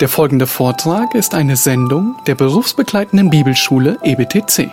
[0.00, 4.70] Der folgende Vortrag ist eine Sendung der berufsbegleitenden Bibelschule EBTC.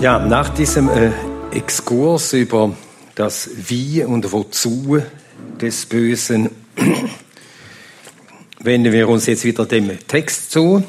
[0.00, 1.10] Ja, nach diesem äh,
[1.52, 2.72] Exkurs über
[3.14, 4.98] das Wie und Wozu
[5.58, 6.50] des Bösen
[8.68, 10.84] wenden wir uns jetzt wieder dem Text zu.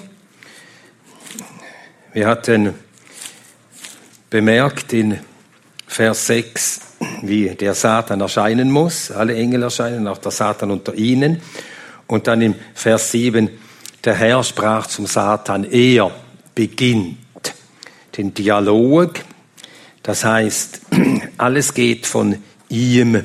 [2.12, 2.74] Wir hatten
[4.30, 5.18] bemerkt in
[5.88, 6.82] Vers 6,
[7.22, 9.12] wie der Satan erscheinen muss.
[9.12, 11.42] Alle Engel erscheinen, auch der Satan unter ihnen.
[12.06, 13.50] Und dann in Vers 7,
[14.04, 16.12] der Herr sprach zum Satan, er
[16.54, 17.18] beginnt
[18.18, 19.22] den Dialog.
[20.04, 20.82] Das heißt,
[21.38, 23.24] alles geht von ihm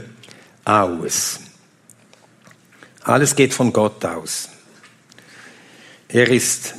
[0.65, 1.41] aus.
[3.05, 4.49] Alles geht von Gott aus.
[6.09, 6.75] Er ist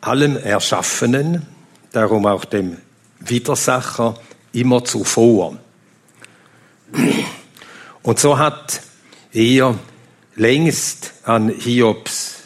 [0.00, 1.46] allem Erschaffenen,
[1.92, 2.78] darum auch dem
[3.20, 4.14] Widersacher,
[4.52, 5.58] immer zuvor.
[8.02, 8.80] Und so hat
[9.32, 9.78] er
[10.36, 12.36] längst an Hiobs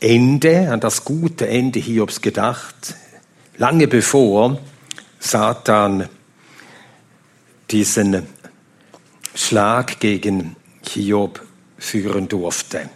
[0.00, 2.94] Ende, an das gute Ende Hiobs gedacht,
[3.58, 4.58] lange bevor
[5.18, 6.08] Satan
[7.70, 8.26] diesen
[9.34, 10.56] Schlag gegen
[10.88, 11.47] Hiob
[11.78, 12.90] führen durfte.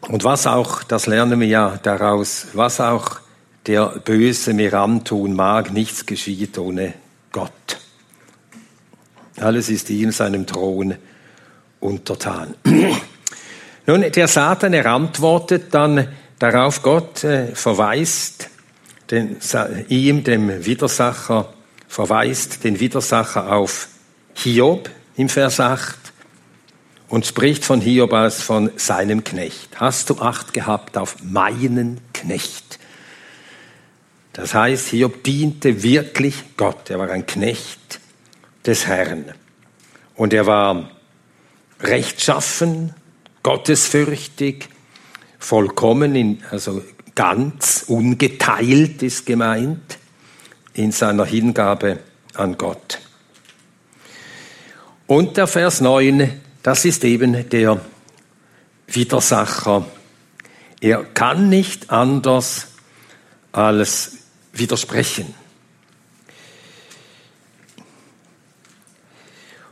[0.00, 3.20] Und was auch, das lernen wir ja daraus, was auch
[3.66, 6.94] der Böse mir antun mag, nichts geschieht ohne
[7.32, 7.78] Gott.
[9.36, 10.94] Alles ist ihm seinem Thron
[11.80, 12.54] untertan.
[13.86, 18.50] Nun, der Satan, er antwortet dann darauf, Gott äh, verweist
[19.10, 19.36] den,
[19.88, 21.52] ihm, dem Widersacher,
[21.86, 23.88] verweist den Widersacher auf
[24.38, 25.96] Hiob im Vers 8
[27.08, 29.80] und spricht von Hiob als von seinem Knecht.
[29.80, 32.78] Hast du Acht gehabt auf meinen Knecht?
[34.32, 36.88] Das heißt, Hiob diente wirklich Gott.
[36.88, 37.98] Er war ein Knecht
[38.64, 39.32] des Herrn.
[40.14, 40.88] Und er war
[41.80, 42.94] rechtschaffen,
[43.42, 44.68] gottesfürchtig,
[45.40, 46.84] vollkommen, in, also
[47.16, 49.98] ganz, ungeteilt ist gemeint,
[50.74, 51.98] in seiner Hingabe
[52.34, 53.00] an Gott.
[55.08, 57.80] Und der Vers 9, das ist eben der
[58.86, 59.86] Widersacher.
[60.82, 62.68] Er kann nicht anders
[63.50, 64.18] als
[64.52, 65.34] widersprechen.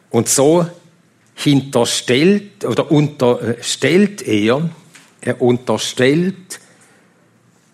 [0.09, 0.67] Und so
[1.35, 4.71] hinterstellt oder unterstellt er,
[5.21, 6.61] er unterstellt,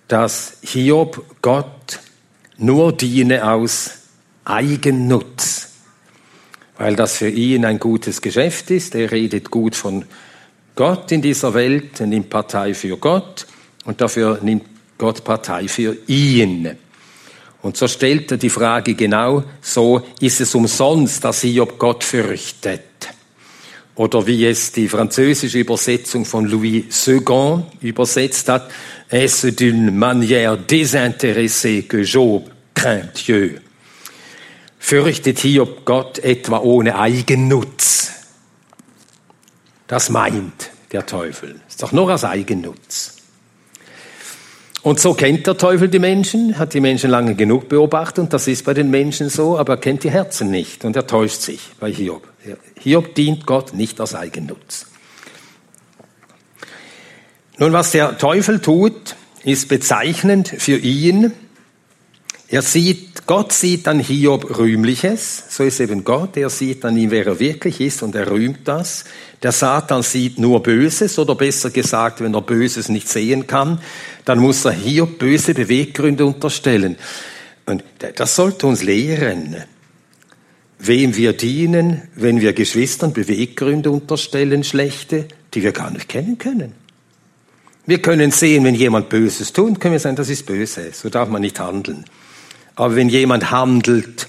[0.08, 2.00] dass Hiob Gott
[2.58, 4.00] nur diene aus
[4.44, 5.71] Eigennutz,
[6.82, 8.96] weil das für ihn ein gutes Geschäft ist.
[8.96, 10.04] Er redet gut von
[10.74, 13.46] Gott in dieser Welt, er nimmt Partei für Gott
[13.84, 14.64] und dafür nimmt
[14.98, 16.76] Gott Partei für ihn.
[17.62, 22.82] Und so stellt er die Frage genau so, ist es umsonst, dass Hiob Gott fürchtet?
[23.94, 28.68] Oder wie es die französische Übersetzung von Louis Segond übersetzt hat,
[29.08, 33.61] est-ce d'une manière désintéressée que Job craint Dieu?
[34.84, 38.10] Fürchtet Hiob Gott etwa ohne Eigennutz?
[39.86, 41.60] Das meint der Teufel.
[41.68, 43.16] Ist doch nur aus Eigennutz.
[44.82, 48.48] Und so kennt der Teufel die Menschen, hat die Menschen lange genug beobachtet und das
[48.48, 51.60] ist bei den Menschen so, aber er kennt die Herzen nicht und er täuscht sich
[51.78, 52.26] bei Hiob.
[52.80, 54.86] Hiob dient Gott nicht aus Eigennutz.
[57.56, 61.32] Nun, was der Teufel tut, ist bezeichnend für ihn.
[62.52, 67.10] Er sieht, Gott sieht an Hiob Rühmliches, so ist eben Gott, er sieht an ihm,
[67.10, 69.06] wer er wirklich ist und er rühmt das.
[69.42, 73.80] Der Satan sieht nur Böses oder besser gesagt, wenn er Böses nicht sehen kann,
[74.26, 76.96] dann muss er Hiob böse Beweggründe unterstellen.
[77.64, 77.82] Und
[78.16, 79.56] das sollte uns lehren
[80.78, 86.72] wem wir dienen, wenn wir Geschwistern Beweggründe unterstellen, schlechte, die wir gar nicht kennen können.
[87.86, 91.28] Wir können sehen, wenn jemand Böses tut, können wir sagen, das ist böse, so darf
[91.28, 92.04] man nicht handeln.
[92.74, 94.28] Aber wenn jemand handelt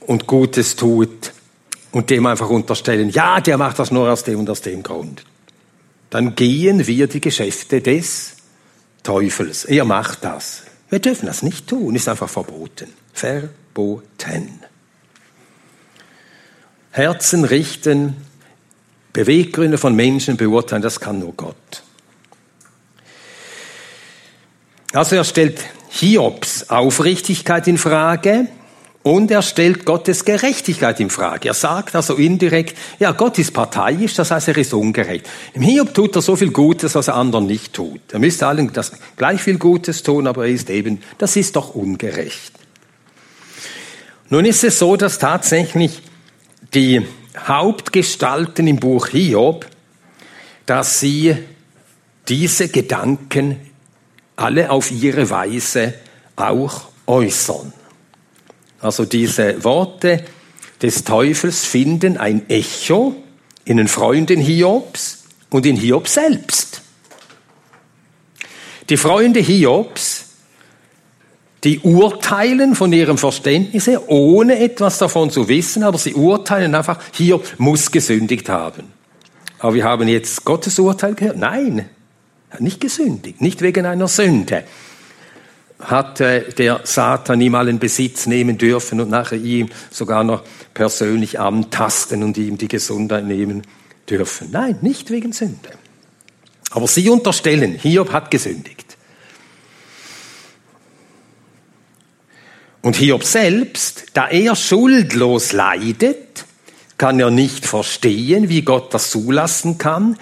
[0.00, 1.32] und Gutes tut
[1.92, 5.24] und dem einfach unterstellen, ja, der macht das nur aus dem und aus dem Grund,
[6.10, 8.36] dann gehen wir die Geschäfte des
[9.02, 9.64] Teufels.
[9.64, 10.62] Er macht das.
[10.88, 12.88] Wir dürfen das nicht tun, ist einfach verboten.
[13.12, 14.60] Verboten.
[16.90, 18.16] Herzen richten,
[19.12, 21.82] Beweggründe von Menschen beurteilen, das kann nur Gott.
[24.92, 28.48] Also er stellt Hiobs Aufrichtigkeit in Frage
[29.08, 31.48] Und er stellt Gottes Gerechtigkeit in Frage.
[31.48, 35.26] Er sagt also indirekt, ja, Gott ist parteiisch, das heißt, er ist ungerecht.
[35.54, 38.00] Im Hiob tut er so viel Gutes, was er anderen nicht tut.
[38.12, 41.74] Er müsste allen das gleich viel Gutes tun, aber er ist eben, das ist doch
[41.74, 42.52] ungerecht.
[44.28, 46.02] Nun ist es so, dass tatsächlich
[46.74, 47.06] die
[47.46, 49.66] Hauptgestalten im Buch Hiob,
[50.66, 51.34] dass sie
[52.28, 53.56] diese Gedanken
[54.38, 55.94] alle auf ihre Weise
[56.36, 57.72] auch äußern.
[58.80, 60.24] Also diese Worte
[60.80, 63.16] des Teufels finden ein Echo
[63.64, 66.82] in den Freunden Hiobs und in Hiob selbst.
[68.88, 70.26] Die Freunde Hiobs,
[71.64, 77.00] die urteilen von ihrem Verständnis her, ohne etwas davon zu wissen, aber sie urteilen einfach,
[77.12, 78.92] Hiob muss gesündigt haben.
[79.58, 81.36] Aber wir haben jetzt Gottes Urteil gehört.
[81.36, 81.88] Nein,
[82.58, 84.64] nicht gesündigt, nicht wegen einer Sünde
[85.80, 90.42] hat der Satan ihm allen Besitz nehmen dürfen und nachher ihm sogar noch
[90.74, 93.62] persönlich antasten und ihm die Gesundheit nehmen
[94.08, 94.50] dürfen.
[94.50, 95.70] Nein, nicht wegen Sünde.
[96.70, 98.96] Aber sie unterstellen, Hiob hat gesündigt.
[102.82, 106.44] Und Hiob selbst, da er schuldlos leidet,
[106.96, 110.16] kann er nicht verstehen, wie Gott das zulassen kann.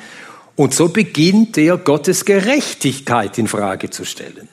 [0.57, 4.49] Und so beginnt er Gottes Gerechtigkeit in Frage zu stellen.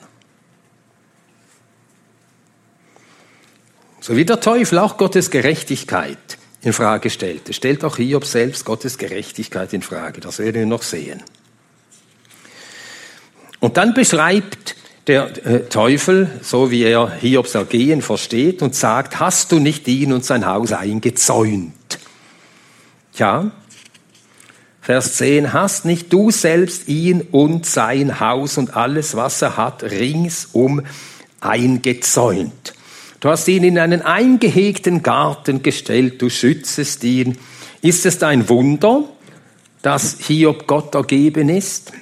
[4.01, 8.97] So wie der Teufel auch Gottes Gerechtigkeit in Frage stellte, stellt auch Hiob selbst Gottes
[8.97, 10.19] Gerechtigkeit in Frage.
[10.19, 11.23] Das werden wir noch sehen.
[13.61, 14.75] Und dann beschreibt
[15.07, 20.11] der äh, Teufel, so wie er Hiobs Ergehen versteht, und sagt, hast du nicht ihn
[20.11, 21.73] und sein Haus eingezäunt?
[23.13, 23.51] Ja,
[24.83, 29.81] Vers 10, hast nicht du selbst ihn und sein Haus und alles, was er hat,
[29.81, 30.81] ringsum
[31.39, 32.73] eingezäunt?
[33.21, 37.37] Du hast ihn in einen eingehegten Garten gestellt, du schützest ihn.
[37.81, 39.05] Ist es ein Wunder,
[39.81, 41.93] dass Hiob Gott ergeben ist,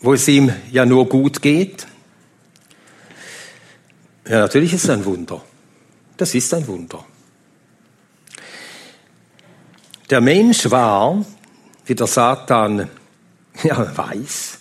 [0.00, 1.86] wo es ihm ja nur gut geht?
[4.26, 5.42] Ja, natürlich ist es ein Wunder.
[6.16, 7.04] Das ist ein Wunder.
[10.10, 11.24] Der Mensch war,
[11.86, 12.90] wie der Satan
[13.62, 14.58] ja, weiß,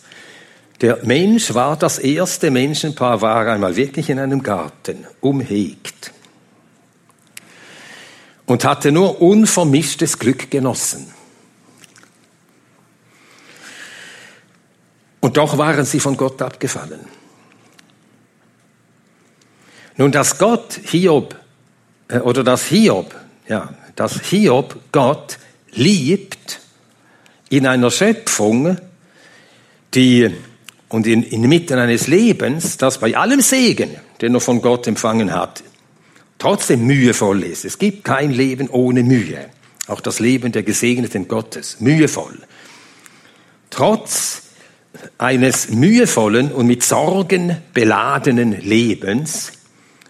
[0.81, 6.13] der Mensch war das erste Menschenpaar, war einmal wirklich in einem Garten, umhegt.
[8.45, 11.13] Und hatte nur unvermischtes Glück genossen.
[15.19, 17.01] Und doch waren sie von Gott abgefallen.
[19.97, 21.35] Nun, dass Gott Hiob,
[22.07, 23.13] äh, oder dass Hiob,
[23.47, 25.39] ja, dass Hiob Gott
[25.73, 26.61] liebt
[27.49, 28.77] in einer Schöpfung,
[29.93, 30.33] die
[30.87, 33.89] und in, inmitten eines Lebens, das bei allem Segen,
[34.21, 35.63] den er von Gott empfangen hat,
[36.37, 37.65] trotzdem mühevoll ist.
[37.65, 39.49] Es gibt kein Leben ohne Mühe.
[39.87, 42.37] Auch das Leben der Gesegneten Gottes, mühevoll.
[43.69, 44.43] Trotz
[45.17, 49.51] eines mühevollen und mit Sorgen beladenen Lebens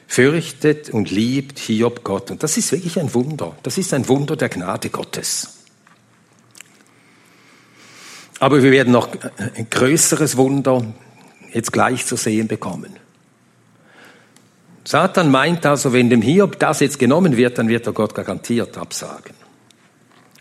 [0.09, 2.31] fürchtet und liebt Hiob Gott.
[2.31, 3.56] Und das ist wirklich ein Wunder.
[3.61, 5.59] Das ist ein Wunder der Gnade Gottes.
[8.39, 9.09] Aber wir werden noch
[9.56, 10.83] ein größeres Wunder
[11.53, 12.97] jetzt gleich zu sehen bekommen.
[14.83, 18.79] Satan meint also, wenn dem Hiob das jetzt genommen wird, dann wird er Gott garantiert
[18.79, 19.35] absagen.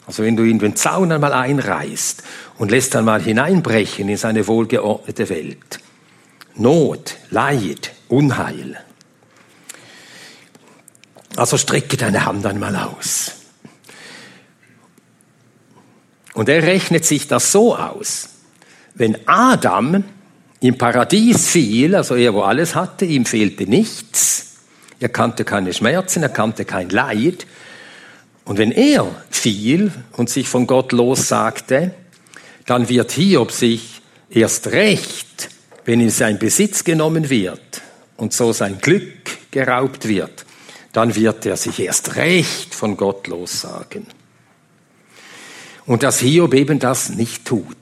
[0.06, 2.22] Also wenn du ihn den Zaun einmal einreißt
[2.56, 5.80] und lässt einmal hineinbrechen in seine wohlgeordnete Welt.
[6.54, 8.78] Not, Leid, Unheil.
[11.36, 13.32] Also strecke deine Hand einmal aus.
[16.34, 18.28] Und er rechnet sich das so aus.
[18.94, 20.04] Wenn Adam
[20.60, 24.56] im Paradies fiel, also er, wo alles hatte, ihm fehlte nichts,
[25.00, 27.46] er kannte keine Schmerzen, er kannte kein Leid.
[28.44, 31.94] Und wenn er fiel und sich von Gott lossagte,
[32.66, 35.50] dann wird Hiob sich erst recht,
[35.84, 37.82] wenn ihm sein Besitz genommen wird
[38.16, 40.44] und so sein Glück geraubt wird,
[40.98, 44.04] dann wird er sich erst recht von Gott lossagen.
[45.86, 47.76] Und dass Hiob eben das nicht tut.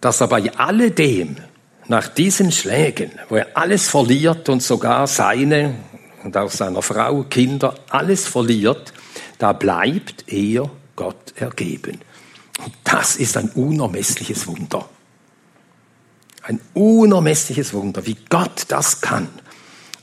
[0.00, 1.36] Dass er bei alledem,
[1.86, 5.76] nach diesen Schlägen, wo er alles verliert und sogar seine
[6.24, 8.92] und auch seiner Frau, Kinder, alles verliert,
[9.38, 12.00] da bleibt er Gott ergeben.
[12.64, 14.88] Und das ist ein unermessliches Wunder.
[16.42, 19.28] Ein unermessliches Wunder, wie Gott das kann.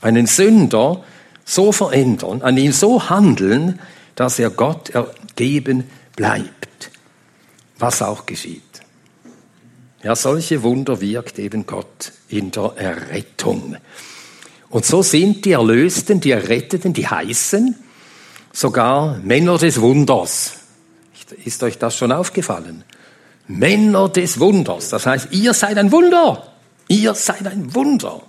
[0.00, 1.04] Einen Sünder
[1.46, 3.78] so verändern, an ihm so handeln,
[4.16, 5.84] dass er Gott ergeben
[6.16, 6.90] bleibt,
[7.78, 8.62] was auch geschieht.
[10.02, 13.76] Ja, solche Wunder wirkt eben Gott in der Errettung.
[14.68, 17.76] Und so sind die Erlösten, die Erretteten, die heißen
[18.52, 20.54] sogar Männer des Wunders.
[21.44, 22.84] Ist euch das schon aufgefallen?
[23.46, 24.88] Männer des Wunders.
[24.90, 26.52] Das heißt, ihr seid ein Wunder.
[26.88, 28.22] Ihr seid ein Wunder.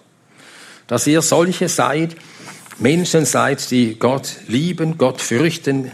[0.87, 2.15] Dass ihr solche seid,
[2.79, 5.91] Menschen seid, die Gott lieben, Gott fürchten,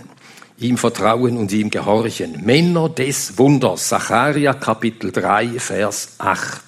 [0.58, 2.44] ihm vertrauen und ihm gehorchen.
[2.44, 3.88] Männer des Wunders.
[3.88, 6.62] Sacharja Kapitel 3, Vers 8.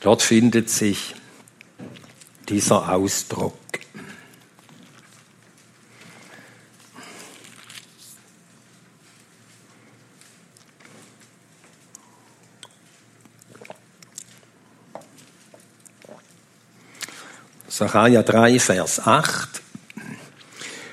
[0.00, 1.14] Dort findet sich
[2.48, 3.54] dieser Ausdruck.
[17.78, 19.62] Sacharja 3, Vers 8.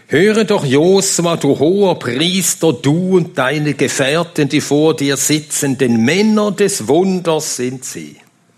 [0.06, 6.06] Höre doch, Josua, du hoher Priester, du und deine Gefährten, die vor dir sitzen, denn
[6.06, 8.18] Männer des Wunders sind sie.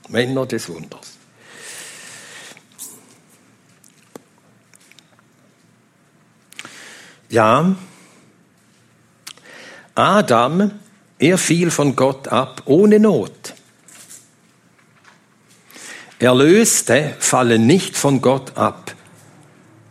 [0.09, 1.13] Männer des Wunders.
[7.29, 7.75] Ja,
[9.95, 10.71] Adam,
[11.17, 13.53] er fiel von Gott ab ohne Not.
[16.19, 18.95] Erlöste fallen nicht von Gott ab,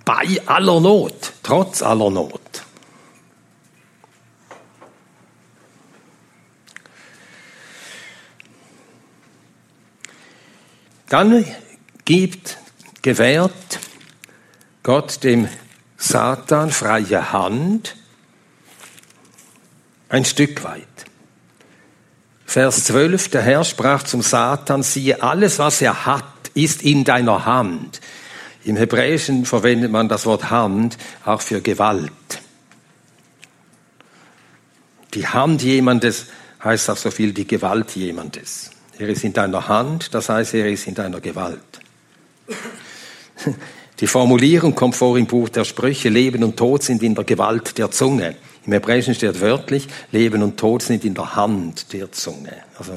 [0.04, 2.40] bei aller Not, trotz aller Not.
[11.08, 11.44] Dann
[12.04, 12.58] gibt,
[13.02, 13.78] gewährt
[14.82, 15.48] Gott dem
[15.96, 17.96] Satan freie Hand
[20.08, 20.86] ein Stück weit.
[22.56, 27.44] Vers 12, der Herr sprach zum Satan, siehe, alles, was er hat, ist in deiner
[27.44, 28.00] Hand.
[28.64, 30.96] Im Hebräischen verwendet man das Wort Hand
[31.26, 32.10] auch für Gewalt.
[35.12, 36.28] Die Hand jemandes
[36.64, 38.70] heißt auch so viel die Gewalt jemandes.
[38.98, 41.60] Er ist in deiner Hand, das heißt, er ist in deiner Gewalt.
[44.00, 47.76] Die Formulierung kommt vor im Buch der Sprüche, Leben und Tod sind in der Gewalt
[47.76, 48.34] der Zunge.
[48.66, 52.64] Im Hebräischen steht wörtlich, Leben und Tod sind in der Hand der Zunge.
[52.78, 52.92] Also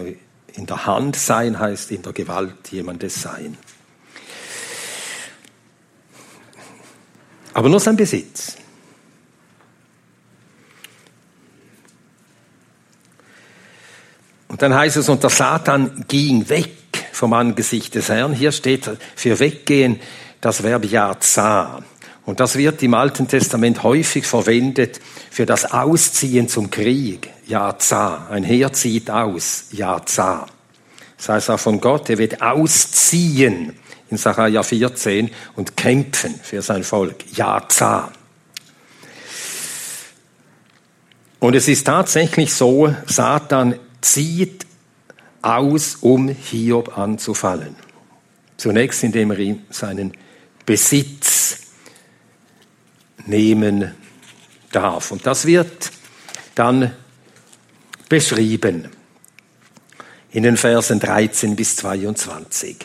[0.54, 3.56] in der Hand sein heißt in der Gewalt jemandes sein.
[7.54, 8.58] Aber nur sein Besitz.
[14.48, 16.72] Und dann heißt es, und der Satan ging weg
[17.12, 18.34] vom Angesicht des Herrn.
[18.34, 20.00] Hier steht für weggehen
[20.42, 21.84] das Verb Yaza.
[22.30, 25.00] Und das wird im Alten Testament häufig verwendet
[25.32, 27.28] für das Ausziehen zum Krieg.
[27.48, 28.28] Yaza.
[28.30, 29.66] Ein Heer zieht aus.
[29.72, 30.46] Yaza.
[31.18, 33.74] Das heißt auch von Gott, er wird ausziehen
[34.12, 37.16] in Sacharja 14 und kämpfen für sein Volk.
[37.36, 38.12] Yaza.
[41.40, 44.68] Und es ist tatsächlich so, Satan zieht
[45.42, 47.76] aus, um Hiob anzufallen.
[48.56, 50.14] Zunächst, indem er ihm seinen
[50.68, 51.39] Besitz
[53.30, 53.96] nehmen
[54.72, 55.12] darf.
[55.12, 55.92] Und das wird
[56.56, 56.94] dann
[58.10, 58.90] beschrieben
[60.32, 62.78] in den Versen 13 bis 22.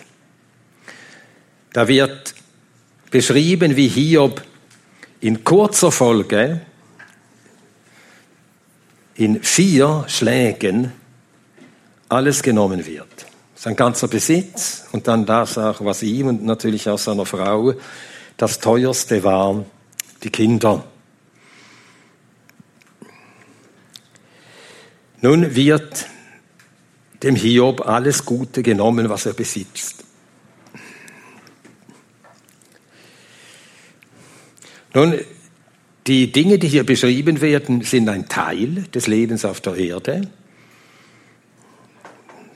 [1.73, 2.35] Da wird
[3.11, 4.43] beschrieben, wie Hiob
[5.21, 6.61] in kurzer Folge
[9.17, 10.93] in vier Schlägen
[12.09, 13.27] alles genommen wird.
[13.55, 17.75] Sein ganzer Besitz und dann das auch, was ihm und natürlich auch seiner Frau
[18.37, 19.65] das teuerste war,
[20.25, 20.85] die Kinder.
[25.21, 26.07] Nun wird
[27.23, 30.05] dem Hiob alles Gute genommen, was er besitzt.
[34.93, 35.19] Nun,
[36.07, 40.31] die Dinge, die hier beschrieben werden, sind ein Teil des Lebens auf der Erde,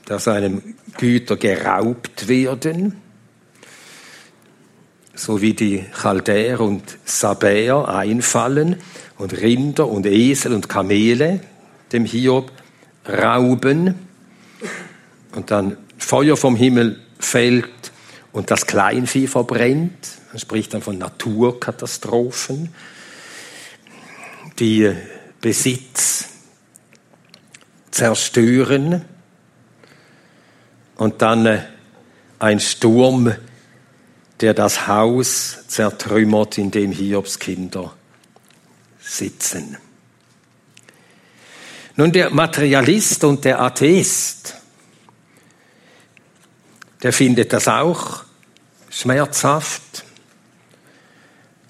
[0.04, 3.00] dass einem Güter geraubt werden,
[5.18, 8.76] so wie die Chaldäer und Sabäer einfallen
[9.18, 11.40] und Rinder und Esel und Kamele
[11.92, 12.52] dem Hiob
[13.06, 13.94] rauben.
[15.34, 17.68] Und dann Feuer vom Himmel fällt
[18.30, 20.08] und das Kleinvieh verbrennt.
[20.30, 22.72] Man spricht dann von Naturkatastrophen,
[24.60, 24.92] die
[25.40, 26.28] Besitz
[27.90, 29.04] zerstören.
[30.96, 31.62] Und dann äh,
[32.38, 33.34] ein Sturm,
[34.40, 37.94] der das Haus zertrümmert, in dem Hiobs Kinder
[39.00, 39.76] sitzen.
[41.96, 44.54] Nun, der Materialist und der Atheist,
[47.02, 48.24] der findet das auch
[48.90, 50.04] schmerzhaft,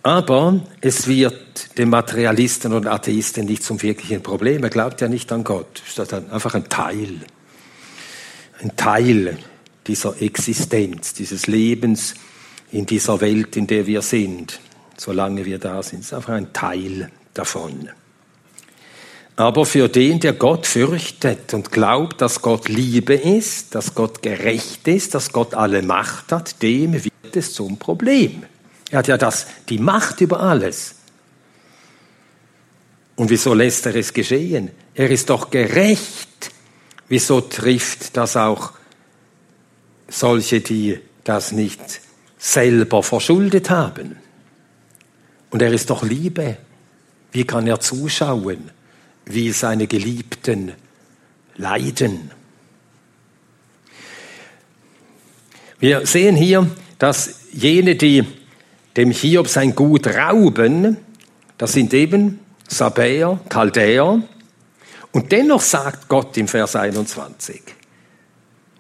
[0.02, 4.62] aber es wird dem Materialisten und Atheisten nicht zum wirklichen Problem.
[4.62, 5.82] Er glaubt ja nicht an Gott.
[5.86, 7.20] Es ist einfach ein Teil
[8.60, 9.38] ein Teil
[9.86, 12.14] dieser Existenz, dieses Lebens,
[12.72, 14.60] in dieser Welt, in der wir sind,
[14.96, 16.00] solange wir da sind.
[16.00, 17.90] Es ist einfach ein Teil davon.
[19.36, 24.88] Aber für den, der Gott fürchtet und glaubt, dass Gott Liebe ist, dass Gott gerecht
[24.88, 28.42] ist, dass Gott alle Macht hat, dem wird es zum Problem.
[28.90, 30.96] Er hat ja das, die Macht über alles.
[33.14, 34.72] Und wieso lässt er es geschehen?
[34.94, 36.50] Er ist doch gerecht.
[37.08, 38.72] Wieso trifft das auch
[40.08, 42.00] solche, die das nicht
[42.38, 44.16] selber verschuldet haben?
[45.50, 46.56] Und er ist doch Liebe.
[47.32, 48.70] Wie kann er zuschauen?
[49.28, 50.72] wie seine Geliebten
[51.56, 52.30] leiden.
[55.78, 56.68] Wir sehen hier,
[56.98, 58.24] dass jene, die
[58.96, 60.96] dem Hiob sein Gut rauben,
[61.56, 64.22] das sind eben Sabäer, Chaldäer.
[65.12, 67.62] Und dennoch sagt Gott im Vers 21,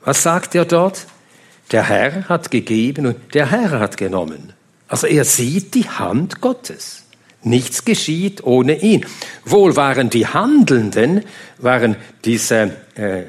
[0.04, 1.06] was sagt er dort?
[1.70, 4.52] Der Herr hat gegeben und der Herr hat genommen.
[4.88, 7.04] Also er sieht die Hand Gottes.
[7.42, 9.06] Nichts geschieht ohne ihn.
[9.44, 11.24] Wohl waren die Handelnden,
[11.58, 13.26] waren diese äh, äh,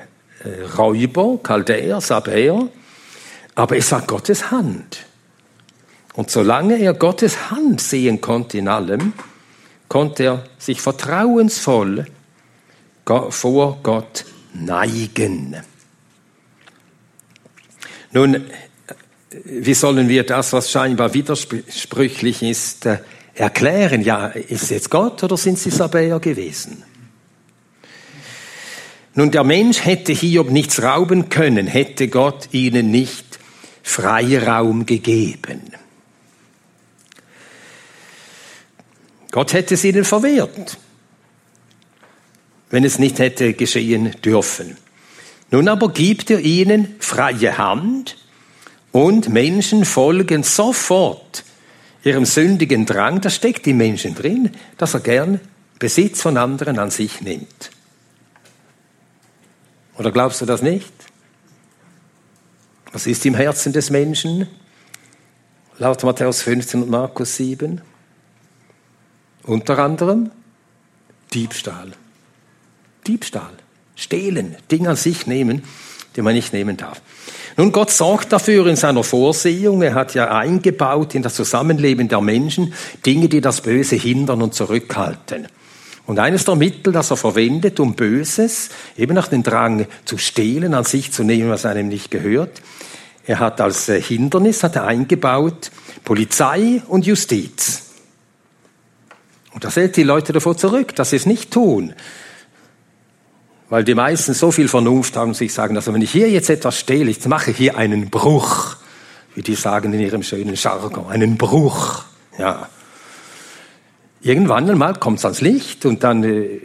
[0.77, 2.69] Räuber, Chaldäer, Sabäer,
[3.55, 5.05] aber es war Gottes Hand.
[6.13, 9.13] Und solange er Gottes Hand sehen konnte in allem,
[9.89, 12.05] konnte er sich vertrauensvoll
[13.29, 15.57] vor Gott neigen.
[18.11, 18.45] Nun,
[19.43, 22.99] wie sollen wir das, was scheinbar widersprüchlich ist, äh,
[23.35, 26.83] erklären, ja, ist es jetzt Gott oder sind sie Sabäer gewesen?
[29.13, 33.39] Nun, der Mensch hätte Hiob nichts rauben können, hätte Gott ihnen nicht
[33.83, 35.61] Freiraum gegeben.
[39.31, 40.77] Gott hätte es ihnen verwehrt,
[42.69, 44.77] wenn es nicht hätte geschehen dürfen.
[45.51, 48.17] Nun aber gibt er ihnen freie Hand
[48.91, 51.43] und Menschen folgen sofort
[52.03, 55.39] ihrem sündigen Drang, das steckt im Menschen drin, dass er gern
[55.79, 57.71] Besitz von anderen an sich nimmt.
[59.97, 60.93] Oder glaubst du das nicht?
[62.91, 64.47] Was ist im Herzen des Menschen?
[65.77, 67.81] Laut Matthäus 15 und Markus 7.
[69.43, 70.31] Unter anderem
[71.33, 71.91] Diebstahl.
[73.05, 73.58] Diebstahl.
[73.99, 75.63] Stehlen, Dinge an sich nehmen,
[76.15, 77.01] die man nicht nehmen darf.
[77.57, 79.81] Nun, Gott sorgt dafür in seiner Vorsehung.
[79.81, 82.73] Er hat ja eingebaut in das Zusammenleben der Menschen
[83.05, 85.47] Dinge, die das Böse hindern und zurückhalten.
[86.05, 90.73] Und eines der Mittel, das er verwendet, um Böses, eben nach den Drang zu stehlen,
[90.73, 92.61] an sich zu nehmen, was einem nicht gehört,
[93.25, 95.69] er hat als äh, Hindernis hat er eingebaut
[96.03, 97.91] Polizei und Justiz.
[99.51, 101.93] Und das hält die Leute davor zurück, dass sie es nicht tun.
[103.69, 106.79] Weil die meisten so viel Vernunft haben, sich sagen, also wenn ich hier jetzt etwas
[106.79, 108.77] stehle, ich mache hier einen Bruch,
[109.35, 112.03] wie die sagen in ihrem schönen Jargon, einen Bruch,
[112.37, 112.67] ja.
[114.21, 116.59] Irgendwann einmal kommt es ans Licht und dann äh,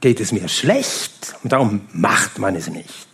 [0.00, 3.08] geht es mir schlecht und darum macht man es nicht.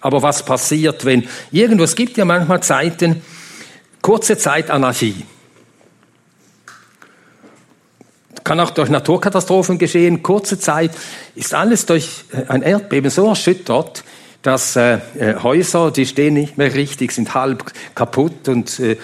[0.00, 3.22] Aber was passiert, wenn irgendwo, es gibt ja manchmal Zeiten,
[4.00, 5.24] kurze Zeit Anarchie.
[8.50, 10.24] Kann auch durch Naturkatastrophen geschehen.
[10.24, 10.90] Kurze Zeit
[11.36, 14.02] ist alles durch äh, ein Erdbeben so erschüttert,
[14.42, 18.96] dass äh, äh, Häuser, die stehen nicht mehr richtig, sind halb kaputt und äh, äh,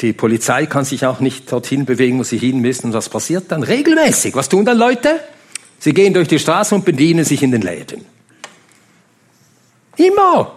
[0.00, 2.86] die Polizei kann sich auch nicht dorthin bewegen, wo sie hin müssen.
[2.86, 3.62] Und was passiert dann?
[3.62, 4.34] Regelmäßig.
[4.34, 5.20] Was tun dann Leute?
[5.78, 8.06] Sie gehen durch die Straße und bedienen sich in den Läden.
[9.98, 10.54] Immer.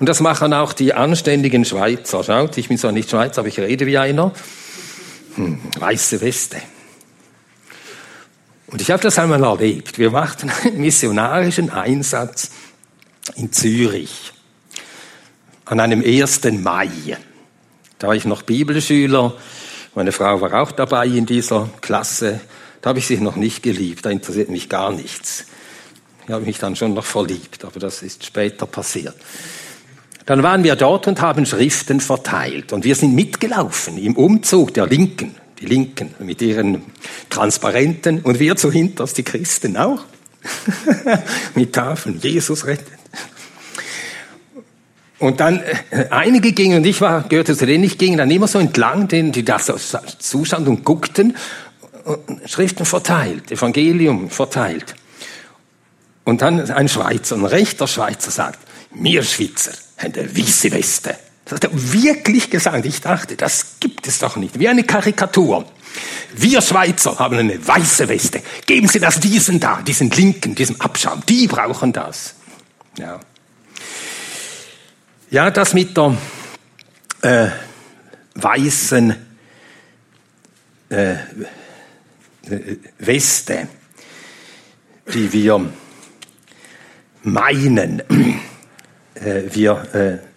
[0.00, 2.24] Und das machen auch die anständigen Schweizer.
[2.24, 4.32] Schaut, ich bin zwar nicht Schweizer, aber ich rede wie einer.
[5.36, 6.56] Hm, weiße Weste.
[8.70, 9.98] Und ich habe das einmal erlebt.
[9.98, 12.50] Wir machten einen missionarischen Einsatz
[13.34, 14.32] in Zürich
[15.64, 16.44] an einem 1.
[16.52, 17.16] Mai.
[17.98, 19.34] Da war ich noch Bibelschüler.
[19.94, 22.40] Meine Frau war auch dabei in dieser Klasse.
[22.82, 24.04] Da habe ich sie noch nicht geliebt.
[24.04, 25.46] Da interessiert mich gar nichts.
[26.26, 29.16] Ich habe mich dann schon noch verliebt, aber das ist später passiert.
[30.26, 32.74] Dann waren wir dort und haben Schriften verteilt.
[32.74, 36.82] Und wir sind mitgelaufen im Umzug der Linken die Linken mit ihren
[37.30, 40.00] Transparenten und wir zuhinterst die Christen auch
[41.54, 42.86] mit Tafeln, Jesus rettet.
[45.18, 48.46] Und dann äh, einige gingen und ich war, gehörte zu denen, ich ging dann immer
[48.46, 49.74] so entlang, denen die da so
[50.18, 51.36] zustanden und guckten,
[52.04, 54.94] und Schriften verteilt, Evangelium verteilt.
[56.24, 58.58] Und dann ein Schweizer, ein rechter Schweizer sagt,
[58.94, 61.16] mir Schweizer haben eine weiße Weste.
[61.48, 62.84] Das hat er wirklich gesagt.
[62.84, 64.58] Ich dachte, das gibt es doch nicht.
[64.58, 65.64] Wie eine Karikatur.
[66.34, 68.42] Wir Schweizer haben eine weiße Weste.
[68.66, 71.22] Geben Sie das diesen da, diesen Linken, diesem Abschaum.
[71.26, 72.34] Die brauchen das.
[72.98, 73.18] Ja,
[75.30, 76.18] ja das mit der
[77.22, 77.48] äh,
[78.34, 79.16] weißen
[80.90, 81.14] äh,
[82.98, 83.68] Weste,
[85.14, 85.72] die wir
[87.22, 88.00] meinen,
[89.14, 90.28] äh, wir äh,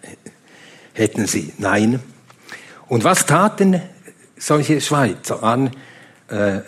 [0.94, 1.52] hätten sie.
[1.58, 2.00] Nein.
[2.88, 3.80] Und was taten
[4.36, 5.70] solche Schweizer an?
[6.28, 6.60] Äh,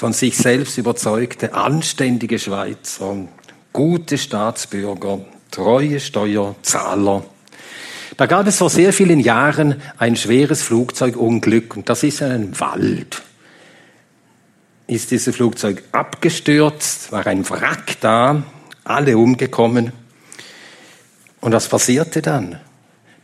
[0.00, 3.28] von sich selbst überzeugte, anständige Schweizer,
[3.70, 7.22] gute Staatsbürger, treue Steuerzahler.
[8.16, 12.60] Da gab es vor sehr vielen Jahren ein schweres Flugzeugunglück und das ist in einem
[12.60, 13.20] Wald.
[14.86, 18.42] Ist dieses Flugzeug abgestürzt, war ein Wrack da,
[18.84, 19.92] alle umgekommen.
[21.42, 22.58] Und was passierte dann?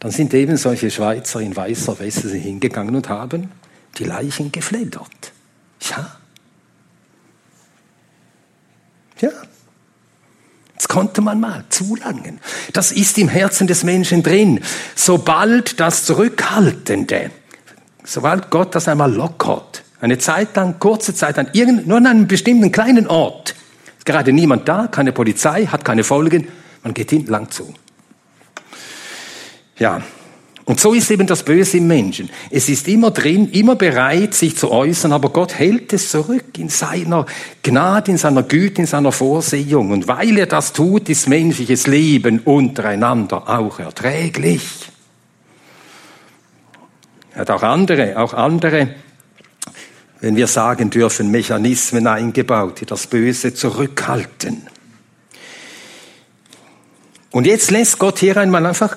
[0.00, 3.50] Dann sind eben solche Schweizer in weißer Weste hingegangen und haben
[3.98, 5.32] die Leichen gefleddert.
[5.80, 6.16] Ja.
[9.20, 9.30] Ja.
[10.76, 12.38] Das konnte man mal zulangen.
[12.74, 14.60] Das ist im Herzen des Menschen drin.
[14.94, 17.30] Sobald das Zurückhaltende,
[18.04, 22.28] sobald Gott das einmal lockert, eine Zeit lang, kurze Zeit an irgend, nur an einem
[22.28, 23.54] bestimmten kleinen Ort,
[23.96, 26.48] ist gerade niemand da, keine Polizei, hat keine Folgen,
[26.82, 27.72] man geht hin lang zu.
[29.78, 30.02] Ja,
[30.66, 32.28] und so ist eben das Böse im Menschen.
[32.50, 36.68] Es ist immer drin, immer bereit, sich zu äußern, aber Gott hält es zurück in
[36.70, 37.24] seiner
[37.62, 39.92] Gnade, in seiner Güte, in seiner Vorsehung.
[39.92, 44.62] Und weil er das tut, ist menschliches Leben untereinander auch erträglich.
[47.32, 48.88] Er hat auch andere, auch andere,
[50.20, 54.66] wenn wir sagen dürfen, Mechanismen eingebaut, die das Böse zurückhalten.
[57.30, 58.96] Und jetzt lässt Gott hier einmal einfach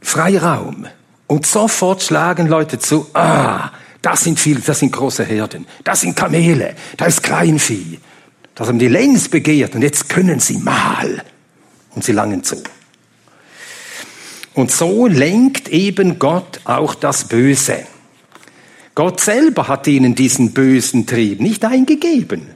[0.00, 0.86] Freiraum.
[1.26, 6.16] Und sofort schlagen Leute zu, ah, das sind viele, das sind große Herden, das sind
[6.16, 7.98] Kamele, da ist Kleinvieh.
[8.54, 11.22] Das haben die längst begehrt und jetzt können sie mal.
[11.94, 12.56] Und sie langen zu.
[14.54, 17.86] Und so lenkt eben Gott auch das Böse.
[18.96, 22.48] Gott selber hat ihnen diesen bösen Trieb nicht eingegeben.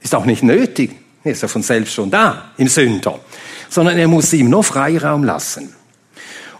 [0.00, 0.96] Ist auch nicht nötig.
[1.22, 3.20] Er ist ja von selbst schon da, im Sünder.
[3.68, 5.72] Sondern er muss ihm nur Freiraum lassen.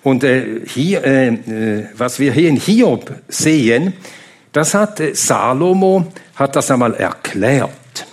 [0.06, 3.92] Und äh, hier, äh, äh, was wir hier in Hiob sehen,
[4.52, 8.06] das hat äh, Salomo hat das einmal erklärt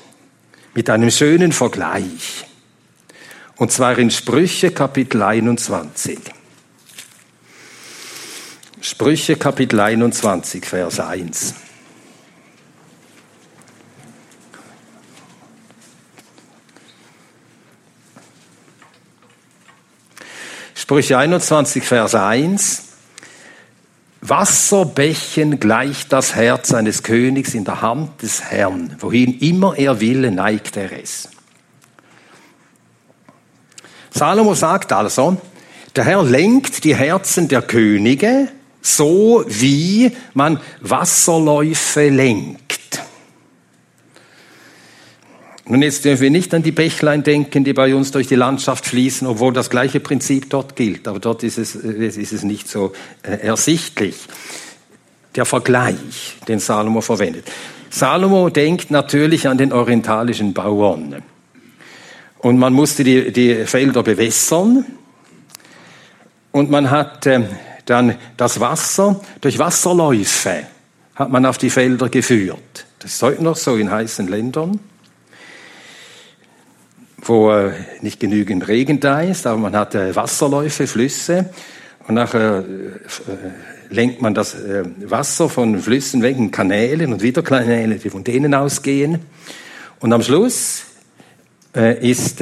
[0.74, 2.48] mit einem schönen Vergleich.
[3.58, 6.18] Und zwar in Sprüche Kapitel 21.
[8.82, 11.54] Sprüche Kapitel 21, Vers 1.
[20.84, 22.84] Sprüche 21, Vers 1.
[24.20, 28.98] Wasserbächen gleicht das Herz eines Königs in der Hand des Herrn.
[29.00, 31.30] Wohin immer er will, neigt er es.
[34.12, 35.38] Salomo sagt also,
[35.96, 38.50] der Herr lenkt die Herzen der Könige
[38.82, 43.02] so, wie man Wasserläufe lenkt.
[45.66, 48.86] Nun, jetzt dürfen wir nicht an die Bächlein denken, die bei uns durch die Landschaft
[48.86, 51.08] fließen, obwohl das gleiche Prinzip dort gilt.
[51.08, 54.16] Aber dort ist es, äh, ist es nicht so äh, ersichtlich.
[55.36, 57.50] Der Vergleich, den Salomo verwendet.
[57.90, 61.24] Salomo denkt natürlich an den orientalischen Bauern.
[62.40, 64.86] Und man musste die, die Felder bewässern.
[66.52, 67.42] Und man hat äh,
[67.86, 70.68] dann das Wasser durch Wasserläufe
[71.16, 72.86] hat man auf die Felder geführt.
[73.00, 74.80] Das ist heute noch so in heißen Ländern
[77.26, 81.50] wo äh, nicht genügend Regen da ist, aber man hat äh, Wasserläufe, Flüsse
[82.08, 84.58] und nachher äh, lenkt man das
[85.06, 89.20] Wasser von Flüssen weg in Kanälen und wieder Kanäle, die von denen ausgehen.
[90.00, 90.86] Und am Schluss
[91.74, 92.42] ist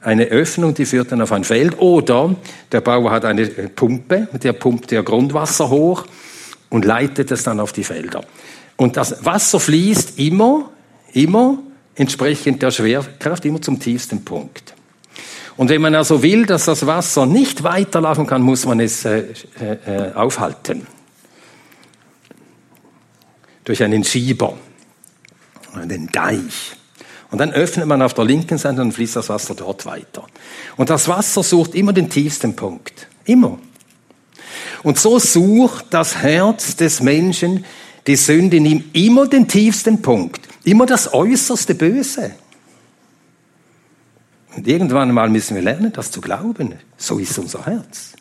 [0.00, 2.36] eine Öffnung, die führt dann auf ein Feld oder
[2.70, 6.06] der Bauer hat eine Pumpe, mit der pumpt der Grundwasser hoch
[6.70, 8.24] und leitet es dann auf die Felder.
[8.76, 10.70] Und das Wasser fließt immer,
[11.12, 11.58] immer
[11.94, 14.74] entsprechend der Schwerkraft immer zum tiefsten Punkt.
[15.56, 19.24] Und wenn man also will, dass das Wasser nicht weiterlaufen kann, muss man es äh,
[19.60, 20.86] äh, aufhalten.
[23.64, 24.56] Durch einen Schieber,
[25.74, 26.72] einen Deich.
[27.30, 30.26] Und dann öffnet man auf der linken Seite und fließt das Wasser dort weiter.
[30.76, 33.08] Und das Wasser sucht immer den tiefsten Punkt.
[33.24, 33.58] Immer.
[34.82, 37.64] Und so sucht das Herz des Menschen
[38.06, 40.40] die Sünde in ihm immer den tiefsten Punkt.
[40.64, 42.34] Immer das äußerste Böse.
[44.56, 46.78] Und irgendwann einmal müssen wir lernen, das zu glauben.
[46.96, 48.12] So ist unser Herz.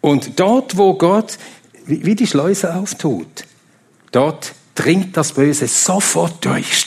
[0.00, 1.38] Und dort, wo Gott
[1.86, 3.44] wie die Schleuse auftut,
[4.10, 6.86] dort dringt das Böse sofort durch.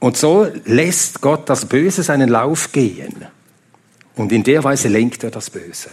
[0.00, 3.26] Und so lässt Gott das Böse seinen Lauf gehen.
[4.14, 5.90] Und in der Weise lenkt er das Böse.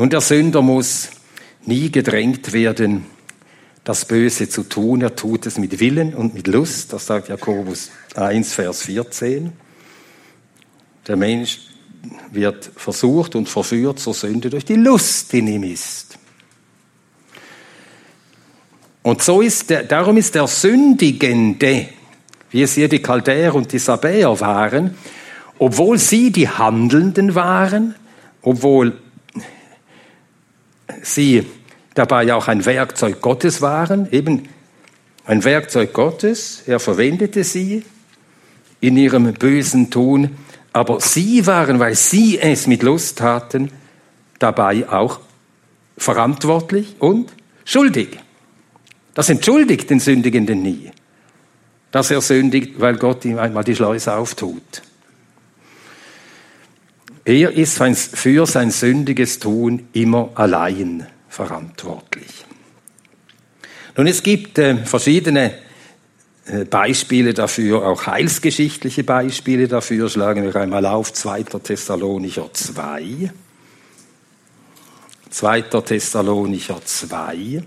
[0.00, 1.10] Nun, der Sünder muss
[1.66, 3.04] nie gedrängt werden,
[3.84, 5.02] das Böse zu tun.
[5.02, 6.94] Er tut es mit Willen und mit Lust.
[6.94, 9.52] Das sagt Jakobus 1, Vers 14.
[11.06, 11.58] Der Mensch
[12.32, 16.18] wird versucht und verführt zur Sünde durch die Lust, die in ihm ist.
[19.02, 21.88] Und so ist der, darum ist der Sündigende,
[22.50, 24.94] wie es hier die Chaldäer und die Sabäer waren,
[25.58, 27.96] obwohl sie die Handelnden waren,
[28.40, 28.96] obwohl
[31.02, 31.46] sie
[31.94, 34.48] dabei auch ein Werkzeug Gottes waren, eben
[35.24, 37.84] ein Werkzeug Gottes, er verwendete sie
[38.80, 40.30] in ihrem bösen Tun,
[40.72, 43.70] aber sie waren, weil sie es mit Lust taten,
[44.38, 45.20] dabei auch
[45.98, 47.32] verantwortlich und
[47.64, 48.18] schuldig.
[49.14, 50.90] Das entschuldigt den Sündigenden nie,
[51.90, 54.82] dass er sündigt, weil Gott ihm einmal die Schleuse auftut.
[57.24, 62.44] Er ist für sein sündiges Tun immer allein verantwortlich.
[63.96, 65.52] Nun, es gibt äh, verschiedene
[66.46, 70.08] äh, Beispiele dafür, auch heilsgeschichtliche Beispiele dafür.
[70.08, 71.42] Schlagen wir einmal auf 2.
[71.42, 73.30] Thessalonicher 2.
[75.28, 75.60] 2.
[75.62, 77.62] Thessalonicher 2.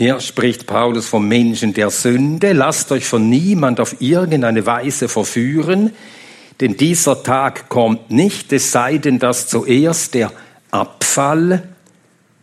[0.00, 2.54] Hier spricht Paulus vom Menschen der Sünde.
[2.54, 5.92] Lasst euch von niemand auf irgendeine Weise verführen,
[6.58, 10.32] denn dieser Tag kommt nicht, es sei denn, dass zuerst der
[10.70, 11.68] Abfall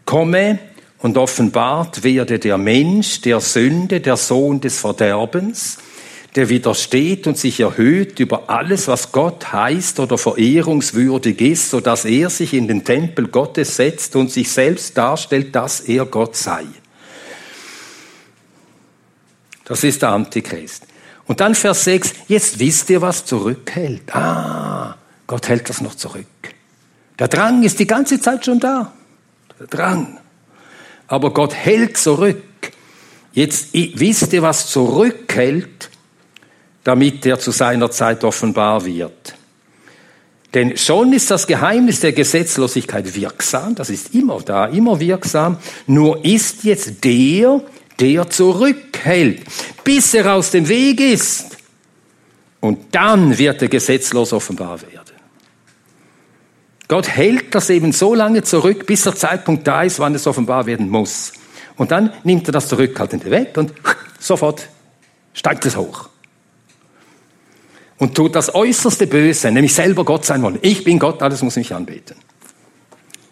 [0.06, 0.60] komme
[1.00, 5.80] und offenbart werde der Mensch der Sünde, der Sohn des Verderbens,
[6.36, 12.06] der widersteht und sich erhöht über alles, was Gott heißt oder verehrungswürdig ist, so dass
[12.06, 16.66] er sich in den Tempel Gottes setzt und sich selbst darstellt, dass er Gott sei.
[19.68, 20.84] Das ist der Antichrist.
[21.26, 24.16] Und dann Vers 6, jetzt wisst ihr, was zurückhält.
[24.16, 24.96] Ah,
[25.28, 26.26] Gott hält das noch zurück.
[27.20, 28.94] Der Drang ist die ganze Zeit schon da.
[29.60, 30.20] Der Drang.
[31.08, 32.44] Aber Gott hält zurück.
[33.34, 35.90] Jetzt wisst ihr, was zurückhält,
[36.86, 39.36] damit er zu seiner Zeit offenbar wird.
[40.54, 46.24] Denn schon ist das Geheimnis der Gesetzlosigkeit wirksam, das ist immer da, immer wirksam, nur
[46.24, 47.62] ist jetzt der,
[48.00, 49.44] der zurückhält,
[49.84, 51.58] bis er aus dem Weg ist.
[52.60, 55.16] Und dann wird er gesetzlos offenbar werden.
[56.88, 60.66] Gott hält das eben so lange zurück, bis der Zeitpunkt da ist, wann es offenbar
[60.66, 61.34] werden muss.
[61.76, 63.74] Und dann nimmt er das Zurückhaltende weg und
[64.20, 64.70] sofort
[65.34, 66.10] steigt es hoch.
[67.98, 70.60] Und tut das äußerste Böse, nämlich selber Gott sein wollen.
[70.62, 72.16] Ich bin Gott, alles muss mich anbeten.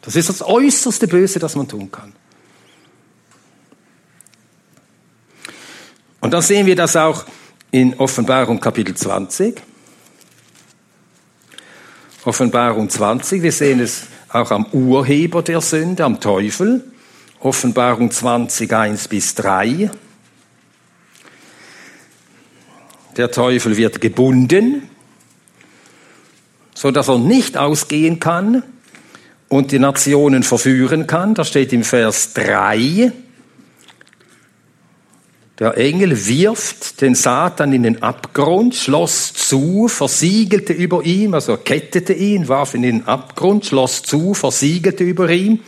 [0.01, 2.13] Das ist das äußerste Böse, das man tun kann.
[6.25, 7.23] Und dann sehen wir das auch
[7.69, 9.61] in Offenbarung Kapitel 20.
[12.23, 16.83] Offenbarung 20, wir sehen es auch am Urheber der Sünde, am Teufel.
[17.41, 19.91] Offenbarung 20, 1 bis 3.
[23.17, 24.89] Der Teufel wird gebunden,
[26.73, 28.63] so dass er nicht ausgehen kann
[29.47, 31.35] und die Nationen verführen kann.
[31.35, 33.11] Das steht im Vers 3.
[35.59, 42.11] Der Engel wirft den Satan in den Abgrund, schloss zu, versiegelte über ihm, also kettete
[42.11, 45.61] ihn, warf ihn in den Abgrund, schloss zu, versiegelte über ihm,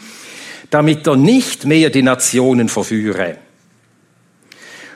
[0.69, 3.38] damit er nicht mehr die Nationen verführe.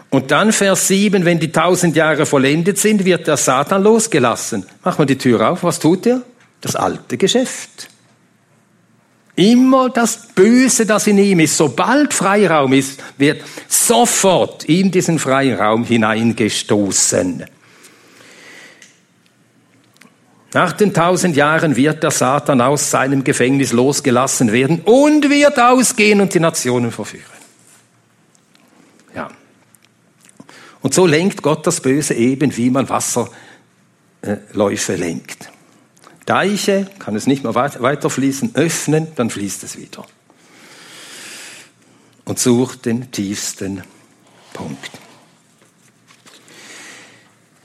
[0.10, 4.66] Und dann Vers 7, wenn die tausend Jahre vollendet sind, wird der Satan losgelassen.
[4.84, 6.22] Mach mal die Tür auf, was tut er?
[6.60, 7.88] Das alte Geschäft.
[9.42, 15.84] Immer das Böse, das in ihm ist, sobald Freiraum ist, wird sofort in diesen Freiraum
[15.84, 17.46] hineingestoßen.
[20.54, 26.22] Nach den tausend Jahren wird der Satan aus seinem Gefängnis losgelassen werden und wird ausgehen
[26.22, 27.26] und die Nationen verführen.
[29.16, 29.28] Ja.
[30.84, 33.32] Und so lenkt Gott das Böse eben, wie man Wasserläufe
[34.98, 35.50] lenkt.
[36.26, 40.06] Deiche, kann es nicht mehr weiter fließen, öffnen, dann fließt es wieder.
[42.26, 43.84] Und sucht den tiefsten
[44.54, 44.92] Punkt.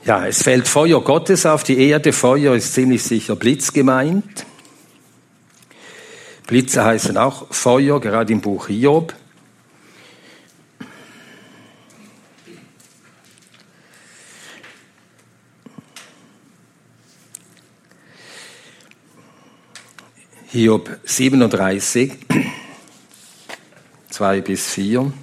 [0.03, 2.13] Ja, es fällt Feuer Gottes auf die Erde.
[2.13, 4.45] Feuer ist ziemlich sicher Blitz gemeint.
[6.47, 9.13] Blitze heißen auch Feuer, gerade im Buch Hiob.
[20.57, 22.17] Hiob 37,
[24.09, 25.13] 2 bis 4.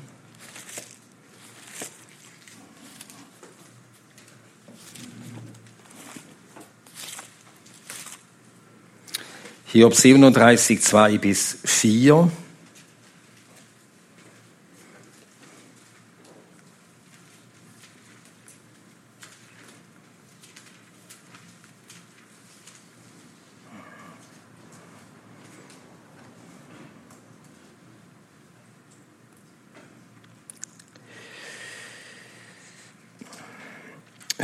[9.73, 12.31] Hiob 37, 2 bis 4.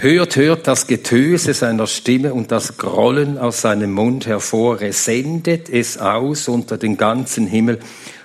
[0.02, 4.80] Hört, hört das Getöse seiner Stimme und das Grollen aus seinem Mund hervor.
[4.80, 7.80] Er sendet es aus unter den ganzen Himmel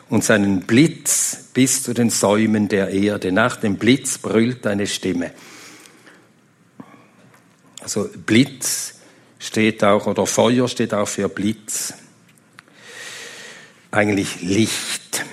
[0.09, 3.33] und seinen Blitz bis zu den Säumen der Erde.
[3.33, 5.31] Nach dem Blitz brüllt eine Stimme.
[7.81, 8.93] Also Blitz
[9.37, 11.93] steht auch, oder Feuer steht auch für Blitz.
[13.91, 15.25] Eigentlich Licht.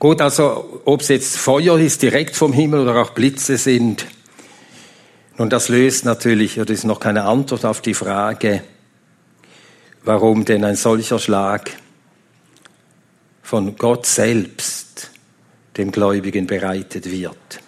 [0.00, 4.06] Gut, also ob es jetzt Feuer ist direkt vom Himmel oder auch Blitze sind,
[5.38, 8.62] nun, das löst natürlich, oder ist noch keine Antwort auf die Frage,
[10.04, 11.70] warum denn ein solcher Schlag
[13.42, 15.10] von Gott selbst
[15.76, 17.60] dem Gläubigen bereitet wird.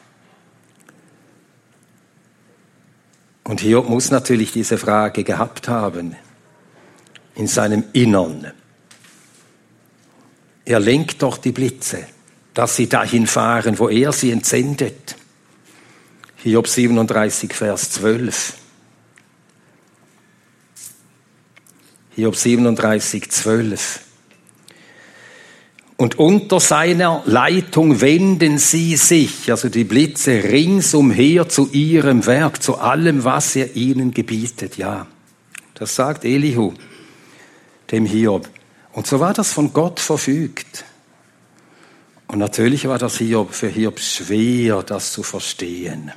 [3.45, 6.17] Und Hiob muss natürlich diese Frage gehabt haben
[7.35, 8.53] in seinem Innern.
[10.65, 12.07] Er lenkt doch die Blitze,
[12.55, 15.17] dass sie dahin fahren, wo er sie entsendet.
[16.45, 18.53] Hiob 37, Vers 12.
[22.17, 24.01] Hiob 37, 12.
[25.97, 32.77] Und unter seiner Leitung wenden sie sich, also die Blitze, ringsumher zu ihrem Werk, zu
[32.77, 34.77] allem, was er ihnen gebietet.
[34.77, 35.07] Ja,
[35.73, 36.75] das sagt Elihu,
[37.91, 38.51] dem Hiob.
[38.93, 40.85] Und so war das von Gott verfügt.
[42.27, 46.13] Und natürlich war das Hiob, für Hiob schwer, das zu verstehen.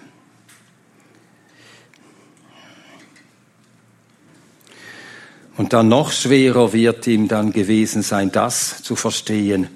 [5.58, 9.68] Und dann noch schwerer wird ihm dann gewesen sein, das zu verstehen.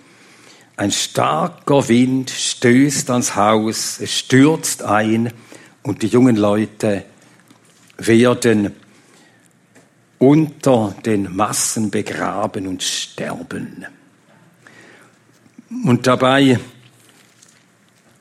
[0.78, 5.34] Ein starker Wind stößt ans Haus, es stürzt ein
[5.82, 7.04] und die jungen Leute
[7.98, 8.76] werden
[10.20, 13.86] unter den Massen begraben und sterben.
[15.84, 16.60] Und dabei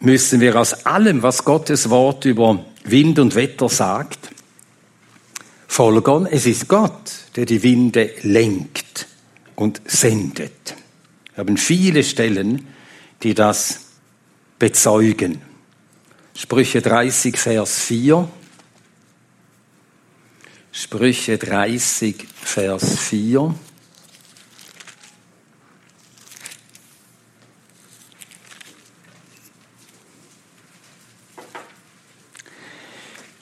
[0.01, 4.31] müssen wir aus allem, was Gottes Wort über Wind und Wetter sagt,
[5.69, 9.07] folgern, es ist Gott, der die Winde lenkt
[9.57, 10.75] und sendet.
[11.35, 12.67] Wir haben viele Stellen,
[13.23, 13.81] die das
[14.59, 15.41] bezeugen.
[16.35, 18.29] Sprüche 30, Vers 4.
[20.73, 23.55] Sprüche 30, Vers 4.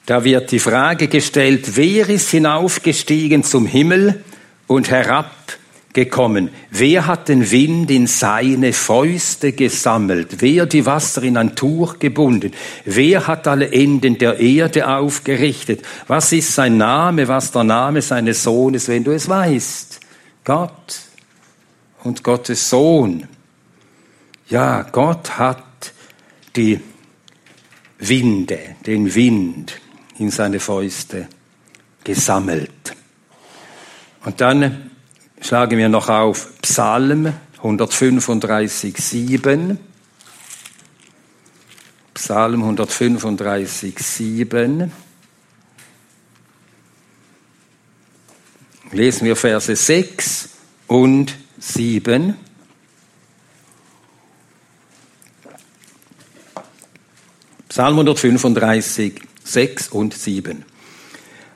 [0.08, 4.24] Da wird die Frage gestellt, wer ist hinaufgestiegen zum Himmel
[4.66, 6.48] und herabgekommen?
[6.70, 10.36] Wer hat den Wind in seine Fäuste gesammelt?
[10.40, 12.52] Wer die Wasser in ein Tuch gebunden?
[12.86, 15.82] Wer hat alle Enden der Erde aufgerichtet?
[16.06, 17.28] Was ist sein Name?
[17.28, 20.00] Was der Name seines Sohnes, wenn du es weißt?
[20.42, 21.00] Gott
[22.02, 23.28] und Gottes Sohn.
[24.48, 25.92] Ja, Gott hat
[26.56, 26.80] die
[27.98, 29.78] Winde, den Wind
[30.18, 31.28] in seine Fäuste
[32.04, 32.96] gesammelt.
[34.24, 34.90] Und dann
[35.40, 39.78] schlagen wir noch auf Psalm 135, 7.
[42.14, 44.92] Psalm 135, 7.
[48.90, 50.48] Lesen wir Verse 6
[50.86, 52.34] und 7.
[57.68, 60.64] Psalm 135, 6 und 7.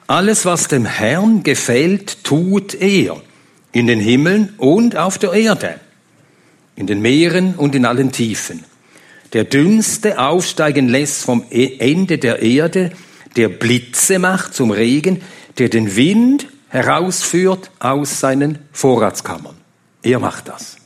[0.07, 3.21] Alles, was dem Herrn gefällt, tut er
[3.73, 5.81] in den Himmeln und auf der Erde,
[6.77, 8.65] in den Meeren und in allen Tiefen.
[9.33, 12.93] Der Dünste aufsteigen lässt vom e- Ende der Erde,
[13.37, 15.23] der Blitze macht zum Regen,
[15.59, 19.57] der den Wind herausführt aus seinen Vorratskammern.
[20.03, 20.77] Er macht das.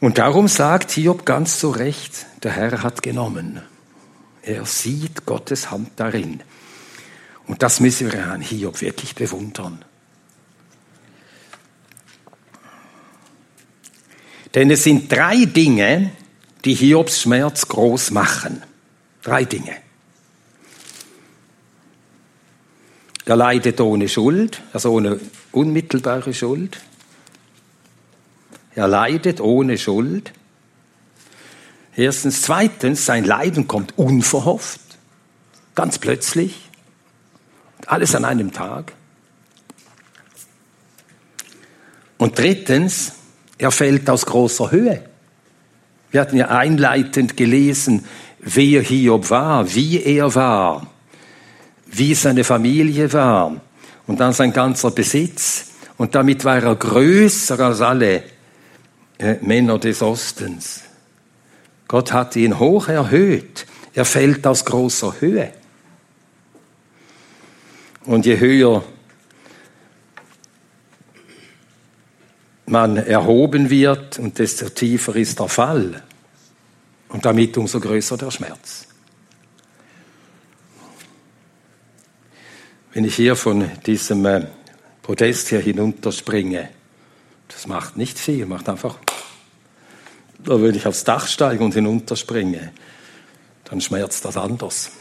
[0.00, 3.60] Und darum sagt Hiob ganz zu Recht, der Herr hat genommen.
[4.46, 6.40] Er sieht Gottes Hand darin.
[7.48, 9.84] Und das müssen wir an Hiob wirklich bewundern.
[14.54, 16.12] Denn es sind drei Dinge,
[16.64, 18.62] die Hiobs Schmerz groß machen.
[19.22, 19.76] Drei Dinge.
[23.24, 25.18] Er leidet ohne Schuld, also ohne
[25.50, 26.80] unmittelbare Schuld.
[28.76, 30.32] Er leidet ohne Schuld.
[31.96, 32.42] Erstens.
[32.42, 34.80] Zweitens, sein Leiden kommt unverhofft,
[35.74, 36.60] ganz plötzlich.
[37.86, 38.92] Alles an einem Tag.
[42.18, 43.12] Und drittens,
[43.58, 45.02] er fällt aus großer Höhe.
[46.10, 48.04] Wir hatten ja einleitend gelesen,
[48.38, 50.86] wer Hiob war, wie er war,
[51.86, 53.60] wie seine Familie war
[54.06, 55.72] und dann sein ganzer Besitz.
[55.98, 58.22] Und damit war er größer als alle
[59.18, 60.85] äh, Männer des Ostens.
[61.88, 63.66] Gott hat ihn hoch erhöht.
[63.94, 65.52] Er fällt aus großer Höhe.
[68.04, 68.84] Und je höher
[72.66, 76.02] man erhoben wird und desto tiefer ist der Fall
[77.08, 78.86] und damit umso größer der Schmerz.
[82.92, 84.46] Wenn ich hier von diesem äh,
[85.02, 86.68] Podest hier hinunterspringe,
[87.48, 88.98] das macht nicht viel, macht einfach,
[90.46, 92.72] da würde ich aufs Dach steigen und hinunterspringe,
[93.64, 94.92] dann schmerzt das anders.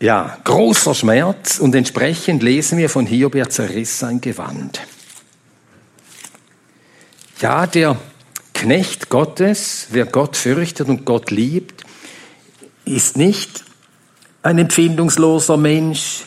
[0.00, 4.80] Ja, großer Schmerz und entsprechend lesen wir von Hiob, er zerriss sein Gewand.
[7.40, 7.98] Ja, der
[8.54, 11.84] Knecht Gottes, wer Gott fürchtet und Gott liebt,
[12.84, 13.64] ist nicht
[14.42, 16.26] ein empfindungsloser Mensch,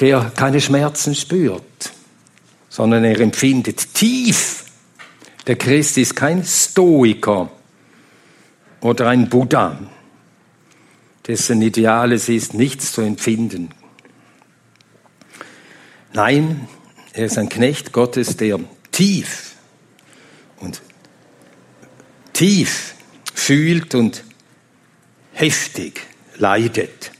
[0.00, 1.92] der keine Schmerzen spürt,
[2.68, 4.65] sondern er empfindet tief.
[5.46, 7.50] Der Christ ist kein Stoiker
[8.80, 9.78] oder ein Buddha,
[11.26, 13.70] dessen Ideal es ist, nichts zu empfinden.
[16.12, 16.68] Nein,
[17.12, 18.58] er ist ein Knecht Gottes, der
[18.90, 19.54] tief
[20.56, 20.82] und
[22.32, 22.94] tief
[23.34, 24.24] fühlt und
[25.32, 26.00] heftig
[26.36, 27.12] leidet.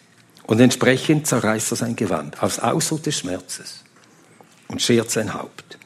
[0.44, 3.84] Und entsprechend zerreißt er sein Gewand aus Ausdruck des Schmerzes
[4.68, 5.78] und schert sein Haupt.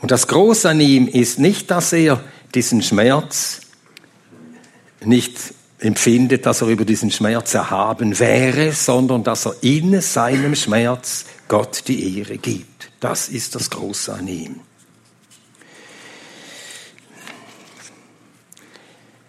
[0.00, 2.22] Und das Große an ihm ist nicht, dass er
[2.54, 3.60] diesen Schmerz
[5.04, 5.36] nicht
[5.80, 11.84] empfindet, dass er über diesen Schmerz erhaben wäre, sondern dass er in seinem Schmerz Gott
[11.86, 12.90] die Ehre gibt.
[13.00, 14.60] Das ist das Große an ihm.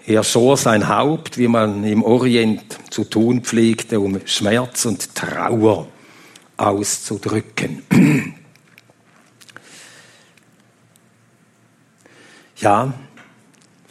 [0.05, 5.87] Er schor sein Haupt, wie man im Orient zu tun pflegte, um Schmerz und Trauer
[6.57, 7.83] auszudrücken.
[12.59, 12.93] Ja,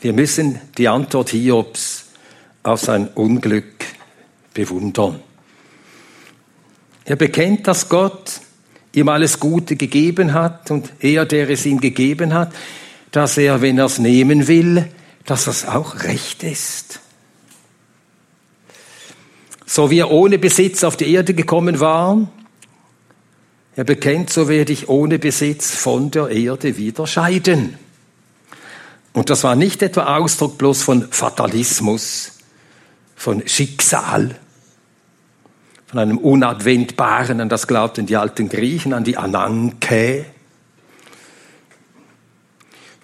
[0.01, 2.05] wir müssen die Antwort Hiobs
[2.63, 3.85] auf sein Unglück
[4.53, 5.21] bewundern.
[7.07, 8.41] Er bekennt, dass Gott
[8.93, 12.53] ihm alles Gute gegeben hat und er, der es ihm gegeben hat,
[13.11, 14.87] dass er, wenn er es nehmen will,
[15.25, 17.01] dass das auch recht ist.
[19.65, 22.31] So wie er ohne Besitz auf die Erde gekommen war,
[23.77, 27.79] er bekennt, so werde ich ohne Besitz von der Erde wieder scheiden.
[29.13, 32.33] Und das war nicht etwa Ausdruck bloß von Fatalismus,
[33.17, 34.37] von Schicksal,
[35.87, 40.27] von einem Unabwendbaren, an das glaubten die alten Griechen, an die Ananke,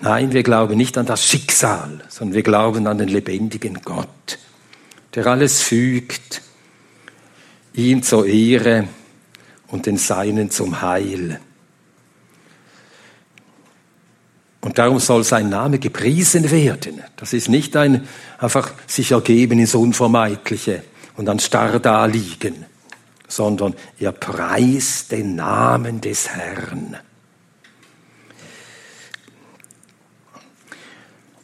[0.05, 4.39] Nein, wir glauben nicht an das Schicksal, sondern wir glauben an den lebendigen Gott,
[5.15, 6.43] der alles fügt,
[7.73, 8.87] ihm zur Ehre
[9.69, 11.41] und den Seinen zum Heil.
[14.65, 17.03] Und darum soll sein Name gepriesen werden.
[17.17, 18.09] Das ist nicht ein
[18.39, 20.83] einfach sich ergeben ins Unvermeidliche
[21.19, 22.65] und dann starr da liegen,
[23.29, 26.97] sondern er preist den Namen des Herrn.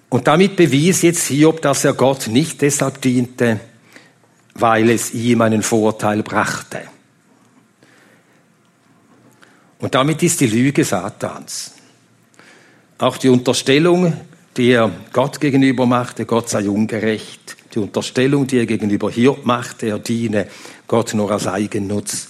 [0.09, 3.61] Und damit bewies jetzt Hiob, dass er Gott nicht deshalb diente,
[4.55, 6.81] weil es ihm einen Vorteil brachte.
[9.79, 11.75] Und damit ist die Lüge Satans.
[13.01, 14.13] Auch die Unterstellung,
[14.59, 17.57] die er Gott gegenüber machte, Gott sei ungerecht.
[17.75, 20.47] Die Unterstellung, die er gegenüber Hiob machte, er diene
[20.87, 22.29] Gott nur als Eigennutz.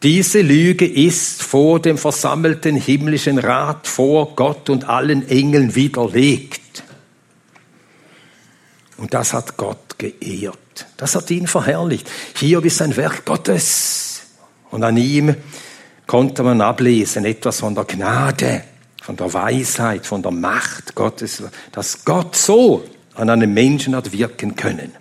[0.00, 6.84] Diese Lüge ist vor dem versammelten himmlischen Rat, vor Gott und allen Engeln widerlegt.
[8.96, 10.86] Und das hat Gott geehrt.
[10.98, 12.08] Das hat ihn verherrlicht.
[12.36, 14.22] Hier ist ein Werk Gottes.
[14.70, 15.34] Und an ihm
[16.06, 18.62] konnte man ablesen etwas von der Gnade,
[19.04, 21.42] von der Weisheit, von der Macht Gottes,
[21.72, 22.84] dass Gott so
[23.14, 24.92] an einem Menschen hat wirken können,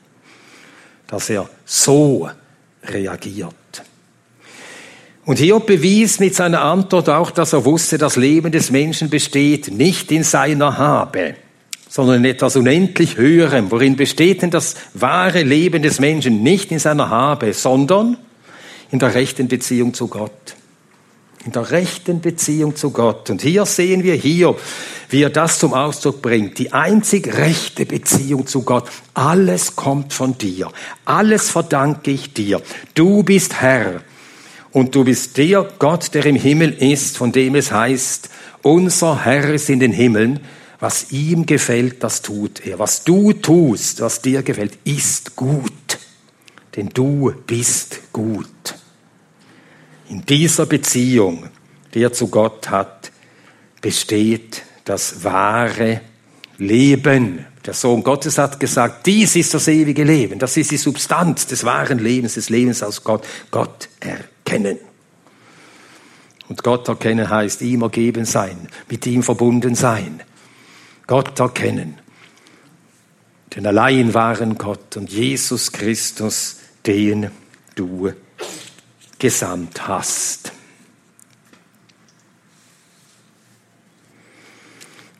[1.08, 2.30] dass er so
[2.84, 3.54] reagiert.
[5.24, 9.72] Und Hiob bewies mit seiner Antwort auch, dass er wusste, das Leben des Menschen besteht
[9.72, 11.36] nicht in seiner Habe,
[11.88, 13.72] sondern in etwas unendlich Höherem.
[13.72, 16.44] Worin besteht denn das wahre Leben des Menschen?
[16.44, 18.18] Nicht in seiner Habe, sondern,
[18.92, 20.56] in der rechten Beziehung zu Gott.
[21.46, 23.30] In der rechten Beziehung zu Gott.
[23.30, 24.56] Und hier sehen wir hier,
[25.10, 26.58] wie er das zum Ausdruck bringt.
[26.58, 28.90] Die einzig rechte Beziehung zu Gott.
[29.14, 30.72] Alles kommt von dir.
[31.04, 32.62] Alles verdanke ich dir.
[32.94, 34.02] Du bist Herr.
[34.72, 38.30] Und du bist der Gott, der im Himmel ist, von dem es heißt,
[38.64, 40.40] unser Herr ist in den Himmeln.
[40.80, 42.80] Was ihm gefällt, das tut er.
[42.80, 45.72] Was du tust, was dir gefällt, ist gut.
[46.76, 48.48] Denn du bist gut.
[50.14, 51.50] In dieser Beziehung,
[51.96, 53.12] die er zu Gott hat,
[53.82, 56.02] besteht das wahre
[56.60, 57.48] Leben.
[57.66, 61.64] Der Sohn Gottes hat gesagt, dies ist das ewige Leben, das ist die Substanz des
[61.64, 63.26] wahren Lebens, des Lebens aus Gott.
[63.50, 64.78] Gott erkennen.
[66.48, 70.22] Und Gott erkennen heißt ihm ergeben sein, mit ihm verbunden sein.
[71.08, 71.98] Gott erkennen.
[73.56, 77.32] Den allein wahren Gott und Jesus Christus, den
[77.74, 78.14] du
[79.24, 80.52] gesandt hast.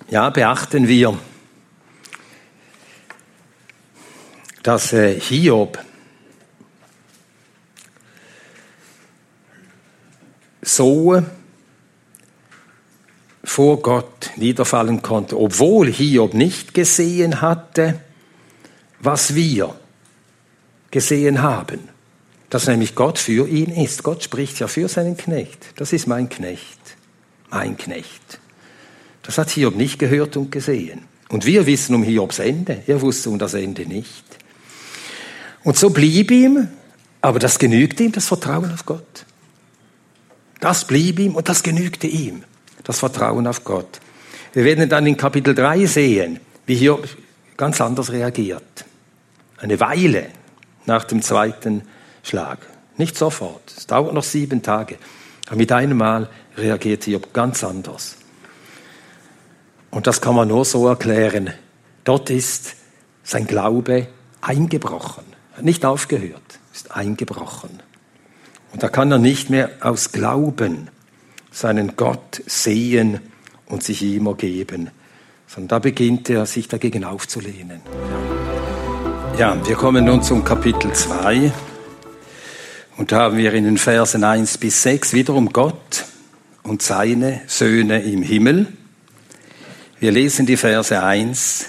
[0.10, 1.18] Ja, beachten wir,
[4.62, 5.80] dass äh, Hiob
[10.62, 11.24] so
[13.46, 18.02] vor Gott niederfallen konnte, obwohl Hiob nicht gesehen hatte,
[19.00, 19.74] was wir
[20.92, 21.93] gesehen haben
[22.54, 24.04] dass nämlich Gott für ihn ist.
[24.04, 25.58] Gott spricht ja für seinen Knecht.
[25.78, 26.80] Das ist mein Knecht,
[27.50, 28.40] mein Knecht.
[29.24, 31.06] Das hat Hiob nicht gehört und gesehen.
[31.30, 32.84] Und wir wissen um Hiobs Ende.
[32.86, 34.24] Er wusste um das Ende nicht.
[35.64, 36.68] Und so blieb ihm,
[37.22, 39.26] aber das genügte ihm, das Vertrauen auf Gott.
[40.60, 42.44] Das blieb ihm und das genügte ihm,
[42.84, 44.00] das Vertrauen auf Gott.
[44.54, 47.08] Wir werden dann in Kapitel 3 sehen, wie Hiob
[47.58, 48.86] ganz anders reagiert.
[49.58, 50.28] Eine Weile
[50.86, 51.82] nach dem zweiten
[52.24, 52.60] Schlag.
[52.98, 53.74] Nicht sofort.
[53.76, 54.98] Es dauert noch sieben Tage.
[55.48, 58.18] Aber mit einem Mal reagiert Hiob ganz anders.
[59.92, 61.54] Und das kann man nur so erklären.
[62.04, 62.76] Dort ist
[63.24, 64.08] sein Glaube
[64.42, 65.26] eingebrochen.
[65.56, 67.82] Hat nicht aufgehört, ist eingebrochen.
[68.72, 70.90] Und da kann er nicht mehr aus Glauben
[71.52, 73.20] seinen Gott sehen
[73.68, 74.90] und sich ihm ergeben,
[75.48, 77.82] sondern da beginnt er, sich dagegen aufzulehnen.
[79.38, 81.52] Ja, wir kommen nun zum Kapitel 2.
[82.96, 86.06] Und da haben wir in den Versen 1 bis 6 wiederum Gott
[86.62, 88.68] und seine Söhne im Himmel.
[90.00, 91.66] Wir lesen die Verse 1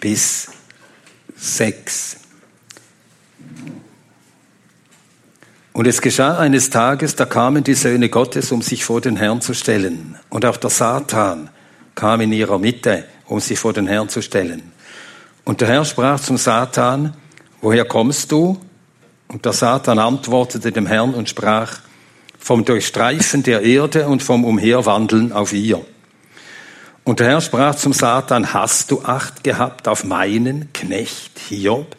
[0.00, 0.48] bis
[1.36, 2.18] 6.
[5.72, 9.40] Und es geschah eines Tages, da kamen die Söhne Gottes, um sich vor den Herrn
[9.40, 10.18] zu stellen.
[10.30, 11.50] Und auch der Satan
[11.94, 14.72] kam in ihrer Mitte, um sich vor den Herrn zu stellen.
[15.44, 17.14] Und der Herr sprach zum Satan,
[17.60, 18.58] woher kommst du?
[19.28, 21.80] Und der Satan antwortete dem Herrn und sprach,
[22.38, 25.84] vom Durchstreifen der Erde und vom Umherwandeln auf ihr.
[27.02, 31.96] Und der Herr sprach zum Satan, hast du Acht gehabt auf meinen Knecht Hiob?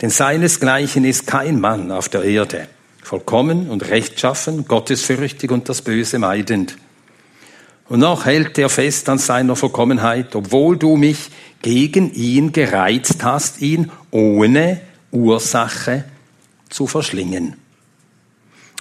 [0.00, 2.66] Denn seinesgleichen ist kein Mann auf der Erde,
[3.02, 6.76] vollkommen und rechtschaffen, gottesfürchtig und das Böse meidend.
[7.88, 13.60] Und noch hält er fest an seiner Vollkommenheit, obwohl du mich gegen ihn gereizt hast,
[13.60, 16.04] ihn ohne Ursache
[16.74, 17.54] zu verschlingen.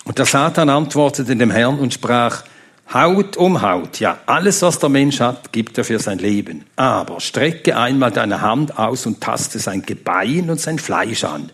[0.03, 2.43] Und der Satan antwortete dem Herrn und sprach,
[2.91, 6.65] Haut um Haut, ja, alles, was der Mensch hat, gibt er für sein Leben.
[6.75, 11.51] Aber strecke einmal deine Hand aus und taste sein Gebein und sein Fleisch an,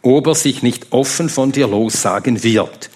[0.00, 2.90] ob er sich nicht offen von dir lossagen wird.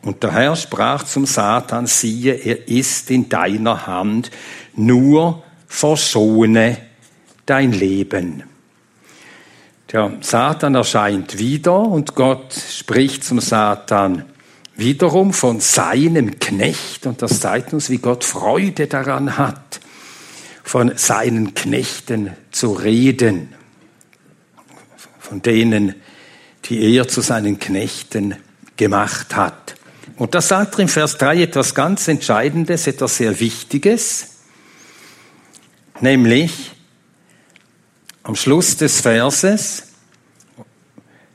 [0.00, 4.30] Und der Herr sprach zum Satan, siehe, er ist in deiner Hand,
[4.74, 6.78] nur verschone
[7.44, 8.44] dein Leben.
[9.92, 14.24] Der Satan erscheint wieder und Gott spricht zum Satan
[14.76, 17.06] wiederum von seinem Knecht.
[17.06, 19.80] Und das zeigt uns, wie Gott Freude daran hat,
[20.62, 23.54] von seinen Knechten zu reden,
[25.18, 25.94] von denen,
[26.66, 28.36] die er zu seinen Knechten
[28.76, 29.76] gemacht hat.
[30.16, 34.36] Und da sagt er im Vers 3 etwas ganz Entscheidendes, etwas sehr Wichtiges,
[36.00, 36.77] nämlich,
[38.28, 39.84] am Schluss des Verses,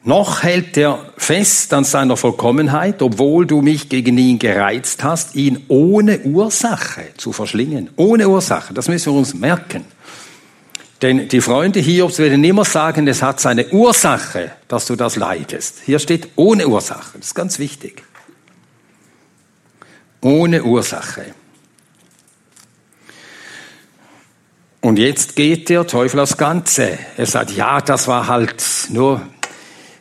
[0.04, 5.66] noch hält er fest an seiner Vollkommenheit, obwohl du mich gegen ihn gereizt hast, ihn
[5.70, 7.90] ohne Ursache zu verschlingen.
[7.96, 9.86] Ohne Ursache, das müssen wir uns merken.
[11.02, 15.82] Denn die Freunde Hiobs werden immer sagen, es hat seine Ursache, dass du das leidest.
[15.84, 18.04] Hier steht ohne Ursache, das ist ganz wichtig.
[20.22, 21.34] Ohne Ursache.
[24.84, 27.00] Und jetzt geht der Teufel aufs Ganze.
[27.16, 29.22] Er sagt, ja, das war halt nur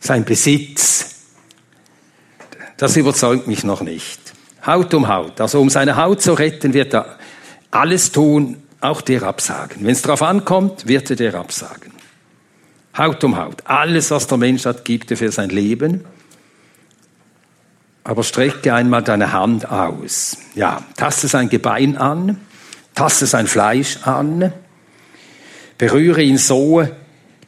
[0.00, 1.20] sein Besitz.
[2.78, 4.20] Das überzeugt mich noch nicht.
[4.66, 5.40] Haut um Haut.
[5.40, 7.16] Also um seine Haut zu retten, wird er
[7.70, 9.86] alles tun, auch dir absagen.
[9.86, 11.92] Wenn es darauf ankommt, wird er dir absagen.
[12.98, 13.62] Haut um Haut.
[13.66, 16.04] Alles, was der Mensch hat, gibt er für sein Leben.
[18.02, 20.38] Aber strecke einmal deine Hand aus.
[20.56, 22.40] Ja, taste sein Gebein an,
[22.96, 24.52] taste sein Fleisch an,
[25.82, 26.86] berühre ihn so,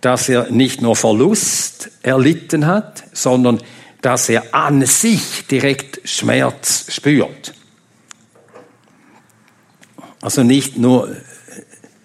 [0.00, 3.62] dass er nicht nur Verlust erlitten hat, sondern
[4.02, 7.54] dass er an sich direkt Schmerz spürt.
[10.20, 11.14] Also nicht nur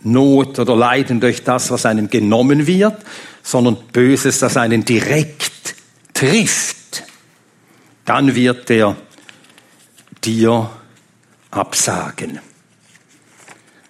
[0.03, 2.97] Not oder Leiden durch das, was einem genommen wird,
[3.41, 5.73] sondern Böses, das einen direkt
[6.13, 7.05] trifft.
[8.05, 8.95] Dann wird er
[10.23, 10.69] dir
[11.49, 12.39] absagen.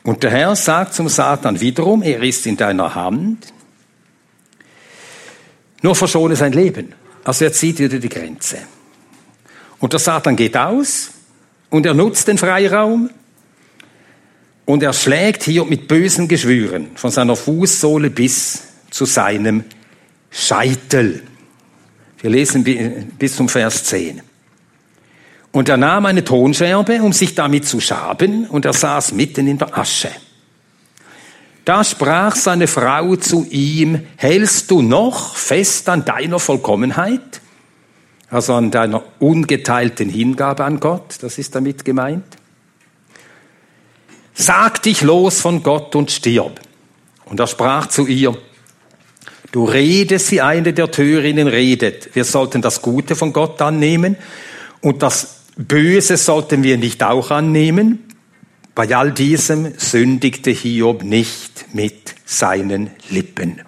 [0.03, 3.53] Und der Herr sagt zum Satan wiederum, er ist in deiner Hand,
[5.81, 6.93] nur verschone sein Leben.
[7.23, 8.57] Also er zieht wieder die Grenze.
[9.79, 11.11] Und der Satan geht aus
[11.69, 13.09] und er nutzt den Freiraum
[14.65, 19.63] und er schlägt hier mit bösen Geschwüren von seiner Fußsohle bis zu seinem
[20.29, 21.23] Scheitel.
[22.19, 22.63] Wir lesen
[23.17, 24.21] bis zum Vers 10.
[25.51, 29.57] Und er nahm eine Tonscherbe, um sich damit zu schaben, und er saß mitten in
[29.57, 30.11] der Asche.
[31.65, 37.41] Da sprach seine Frau zu ihm, hältst du noch fest an deiner Vollkommenheit?
[38.29, 42.25] Also an deiner ungeteilten Hingabe an Gott, das ist damit gemeint.
[44.33, 46.59] Sag dich los von Gott und stirb.
[47.25, 48.37] Und er sprach zu ihr,
[49.51, 52.15] du redest wie eine der Törinnen redet.
[52.15, 54.15] Wir sollten das Gute von Gott annehmen
[54.81, 58.05] und das Böse sollten wir nicht auch annehmen.
[58.73, 63.61] Bei all diesem sündigte Hiob nicht mit seinen Lippen.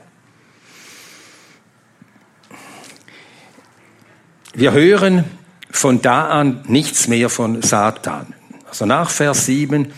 [4.53, 5.25] Wir hören
[5.69, 8.33] von da an nichts mehr von Satan.
[8.67, 9.91] Also nach Vers 7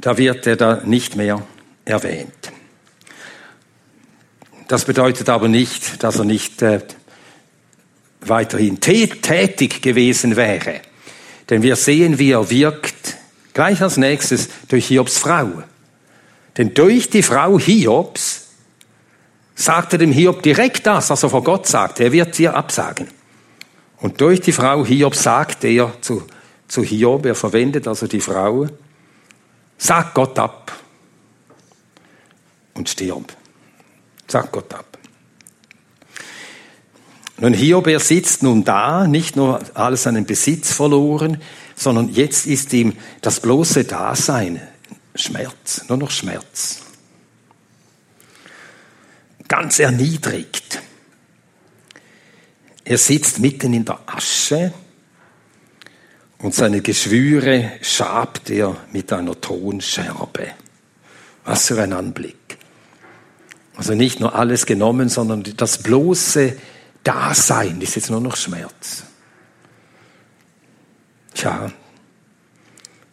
[0.00, 1.42] da wird er da nicht mehr
[1.84, 2.52] erwähnt.
[4.68, 6.80] Das bedeutet aber nicht, dass er nicht äh,
[8.28, 10.80] weiterhin tätig gewesen wäre.
[11.50, 13.16] Denn wir sehen, wie er wirkt,
[13.54, 15.62] gleich als nächstes durch Hiobs Frau.
[16.56, 18.48] Denn durch die Frau Hiobs
[19.54, 22.04] sagte dem Hiob direkt das, was er vor Gott sagte.
[22.04, 23.08] Er wird dir absagen.
[23.98, 26.24] Und durch die Frau Hiob sagt er zu,
[26.68, 28.66] zu Hiob, er verwendet also die Frau,
[29.78, 30.72] Sag Gott ab
[32.74, 33.32] und stirb.
[34.26, 34.87] Sag Gott ab.
[37.40, 41.40] Nun, Hiob, er sitzt nun da, nicht nur alles seinen Besitz verloren,
[41.76, 44.60] sondern jetzt ist ihm das bloße Dasein
[45.14, 46.80] Schmerz, nur noch Schmerz.
[49.46, 50.82] Ganz erniedrigt.
[52.84, 54.72] Er sitzt mitten in der Asche,
[56.40, 60.52] und seine Geschwüre schabt er mit einer Tonscherbe.
[61.44, 62.58] Was für ein Anblick.
[63.76, 66.56] Also nicht nur alles genommen, sondern das bloße
[67.04, 69.04] Dasein ist jetzt nur noch Schmerz.
[71.34, 71.70] Tja,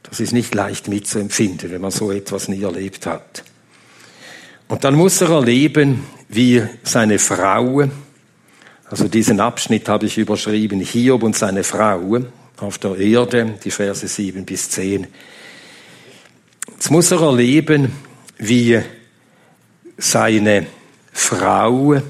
[0.04, 3.44] das ist nicht leicht mitzuempfinden, wenn man so etwas nie erlebt hat.
[4.68, 7.88] Und dann muss er erleben, wie seine Frau,
[8.90, 12.20] also diesen Abschnitt habe ich überschrieben, Hiob und seine Frau,
[12.58, 15.08] auf der Erde, die Verse 7 bis 10.
[16.72, 17.92] Jetzt muss er erleben,
[18.38, 18.82] wie
[19.98, 20.68] seine
[21.12, 22.02] Frau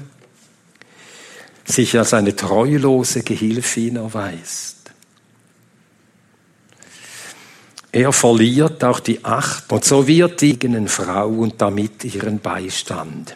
[1.66, 4.76] sich als eine treulose Gehilfin erweist.
[7.92, 13.34] Er verliert auch die Acht und so wird die eigenen Frau und damit ihren Beistand.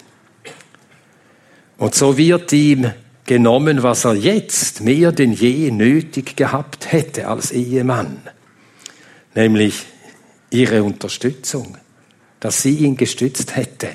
[1.79, 2.93] Und so wird ihm
[3.25, 8.21] genommen, was er jetzt mehr denn je nötig gehabt hätte als Ehemann,
[9.35, 9.87] nämlich
[10.51, 11.79] ihre Unterstützung,
[12.39, 13.89] dass sie ihn gestützt hätte.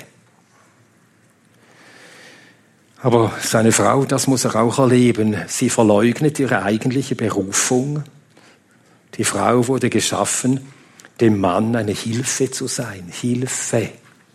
[2.98, 8.04] Aber seine Frau, das muss er auch erleben, sie verleugnet ihre eigentliche Berufung.
[9.14, 10.60] Die Frau wurde geschaffen,
[11.20, 13.08] dem Mann eine Hilfe zu sein.
[13.10, 13.90] Hilfe,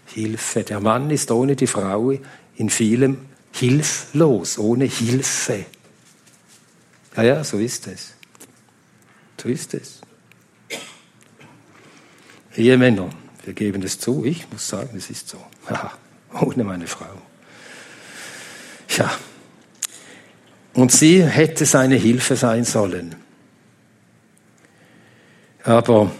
[0.05, 0.63] Hilfe.
[0.63, 2.13] Der Mann ist ohne die Frau
[2.55, 3.17] in vielem
[3.51, 5.65] hilflos, ohne Hilfe.
[7.15, 8.13] Ja, ja, so ist es.
[9.41, 10.01] So ist es.
[12.55, 13.09] Ehemänner,
[13.43, 15.37] wir geben es zu, ich muss sagen, es ist so.
[16.39, 17.21] Ohne meine Frau.
[18.97, 19.11] Ja.
[20.73, 23.15] Und sie hätte seine Hilfe sein sollen.
[25.63, 26.11] Aber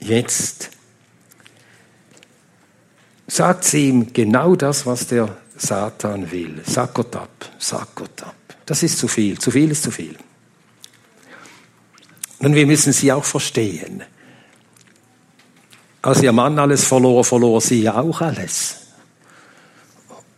[0.00, 0.70] jetzt
[3.26, 6.62] sagt sie ihm genau das, was der Satan will.
[6.64, 8.34] Sag Gott ab, sag ab.
[8.66, 9.38] Das ist zu viel.
[9.38, 10.16] Zu viel ist zu viel.
[12.38, 14.02] Und wir müssen sie auch verstehen.
[16.02, 18.85] Als ihr Mann alles verlor, verlor sie ja auch alles.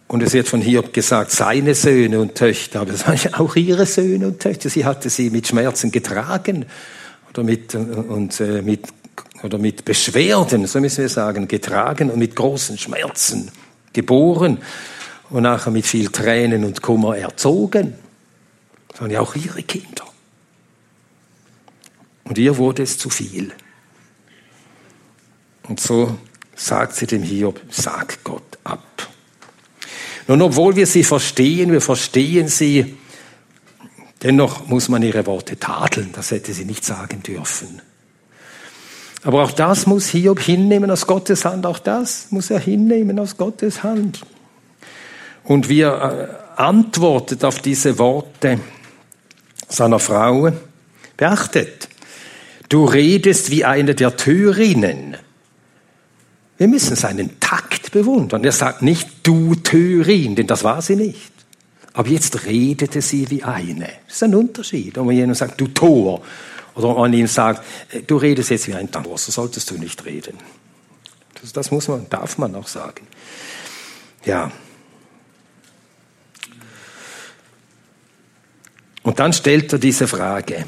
[0.08, 3.54] Und es wird von Hiob gesagt, seine Söhne und Töchter, aber das waren ja auch
[3.56, 4.70] ihre Söhne und Töchter.
[4.70, 6.64] Sie hatte sie mit Schmerzen getragen
[7.28, 8.86] oder mit, und, äh, mit,
[9.42, 13.50] oder mit Beschwerden, so müssen wir sagen, getragen und mit großen Schmerzen
[13.92, 14.58] geboren
[15.28, 17.92] und nachher mit viel Tränen und Kummer erzogen.
[18.88, 20.04] Das waren ja auch ihre Kinder.
[22.24, 23.52] Und ihr wurde es zu viel.
[25.68, 26.16] Und so
[26.56, 29.07] sagt sie dem Hiob, sag Gott ab.
[30.28, 32.96] Nun, obwohl wir sie verstehen, wir verstehen sie,
[34.22, 36.10] dennoch muss man ihre Worte tadeln.
[36.12, 37.80] Das hätte sie nicht sagen dürfen.
[39.24, 41.64] Aber auch das muss Hiob hinnehmen aus Gottes Hand.
[41.64, 44.20] Auch das muss er hinnehmen aus Gottes Hand.
[45.44, 48.60] Und wie er äh, antwortet auf diese Worte
[49.66, 50.52] seiner Frau,
[51.16, 51.88] beachtet,
[52.68, 55.16] du redest wie eine der Türinnen.
[56.58, 58.44] Wir müssen seinen Takt bewundern.
[58.44, 61.32] Er sagt nicht du Törin, denn das war sie nicht.
[61.92, 63.88] Aber jetzt redete sie wie eine.
[64.06, 64.98] Das ist ein Unterschied.
[64.98, 66.22] Ob man jemand sagt, du Tor,
[66.74, 69.78] oder ob man ihm sagt, äh, du redest jetzt wie ein Tor, so solltest du
[69.78, 70.34] nicht reden.
[71.40, 73.06] Das, das muss man, darf man auch sagen.
[74.24, 74.50] Ja.
[79.02, 80.66] Und dann stellt er diese Frage.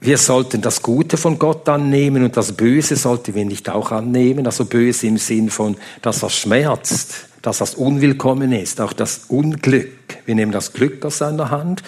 [0.00, 4.46] Wir sollten das Gute von Gott annehmen und das Böse sollten wir nicht auch annehmen.
[4.46, 10.18] Also böse im Sinn von, dass das schmerzt, dass das unwillkommen ist, auch das Unglück.
[10.24, 11.82] Wir nehmen das Glück aus seiner Hand.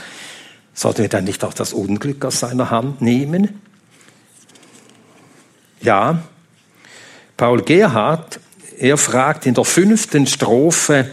[0.75, 3.61] Sollten wir dann nicht auch das Unglück aus seiner Hand nehmen?
[5.81, 6.23] Ja,
[7.37, 8.41] Paul Gerhard,
[8.79, 11.11] er fragt in der fünften Strophe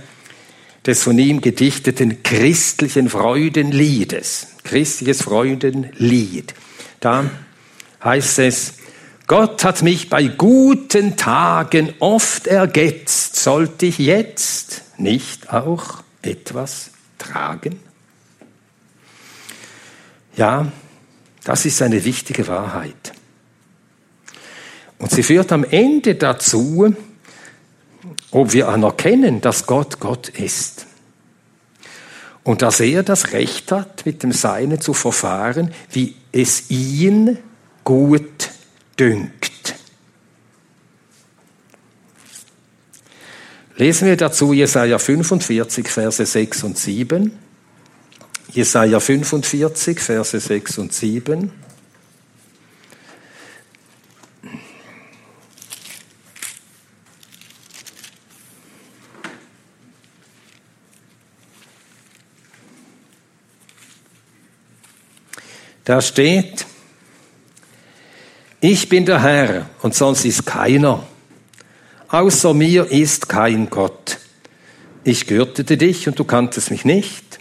[0.86, 6.54] des von ihm gedichteten christlichen Freudenliedes, christliches Freudenlied.
[7.00, 7.30] Da
[8.04, 8.74] heißt es,
[9.28, 17.80] Gott hat mich bei guten Tagen oft ergetzt, sollte ich jetzt nicht auch etwas tragen?
[20.38, 20.72] Ja,
[21.44, 23.12] das ist eine wichtige Wahrheit.
[25.00, 26.96] Und sie führt am Ende dazu,
[28.32, 30.86] ob wir anerkennen, dass Gott Gott ist.
[32.44, 37.38] Und dass er das Recht hat, mit dem Seinen zu verfahren, wie es ihn
[37.84, 38.50] gut
[39.00, 39.76] dünkt.
[43.76, 47.32] Lesen wir dazu Jesaja 45, Verse 6 und 7.
[48.52, 51.52] Jesaja 45, Verse 6 und 7.
[65.88, 66.66] Da steht,
[68.60, 71.08] ich bin der Herr und sonst ist keiner.
[72.10, 74.18] Außer mir ist kein Gott.
[75.06, 77.40] Ich gürtete dich und du kanntest mich nicht.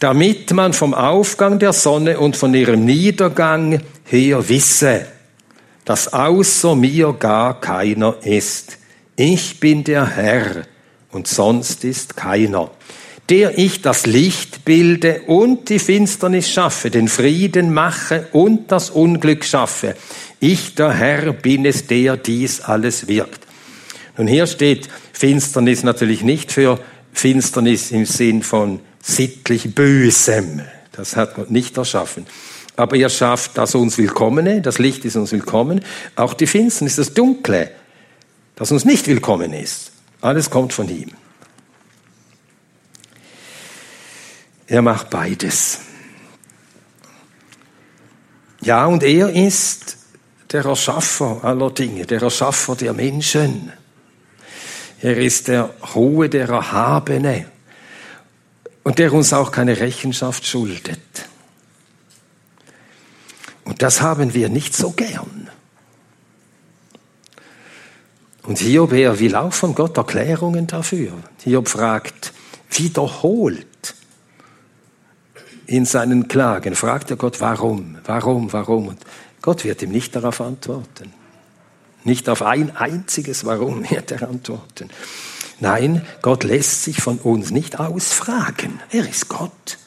[0.00, 5.06] Damit man vom Aufgang der Sonne und von ihrem Niedergang her wisse,
[5.86, 8.76] dass außer mir gar keiner ist.
[9.16, 10.66] Ich bin der Herr
[11.10, 12.70] und sonst ist keiner
[13.30, 19.44] der ich das Licht bilde und die Finsternis schaffe, den Frieden mache und das Unglück
[19.44, 19.96] schaffe.
[20.40, 23.40] Ich, der Herr, bin es, der dies alles wirkt.
[24.18, 26.78] Nun hier steht Finsternis natürlich nicht für
[27.12, 30.60] Finsternis im Sinn von sittlich Bösem.
[30.92, 32.26] Das hat Gott nicht erschaffen.
[32.76, 35.80] Aber er schafft das uns Willkommene, das Licht ist uns willkommen,
[36.16, 37.70] auch die Finsternis, das Dunkle,
[38.56, 39.92] das uns nicht willkommen ist.
[40.20, 41.10] Alles kommt von ihm.
[44.66, 45.80] Er macht beides.
[48.60, 49.98] Ja, und er ist
[50.50, 53.72] der Erschaffer aller Dinge, der Erschaffer der Menschen.
[55.00, 57.46] Er ist der Hohe, der Erhabene
[58.84, 61.00] und der uns auch keine Rechenschaft schuldet.
[63.64, 65.50] Und das haben wir nicht so gern.
[68.44, 71.12] Und Hiob, er will auch von Gott Erklärungen dafür.
[71.42, 72.32] Hiob fragt
[72.70, 73.66] wiederholt,
[75.66, 78.88] in seinen Klagen fragt er Gott, warum, warum, warum.
[78.88, 79.00] Und
[79.42, 81.12] Gott wird ihm nicht darauf antworten.
[82.04, 84.90] Nicht auf ein einziges Warum wird er antworten.
[85.60, 88.80] Nein, Gott lässt sich von uns nicht ausfragen.
[88.90, 89.78] Er ist Gott.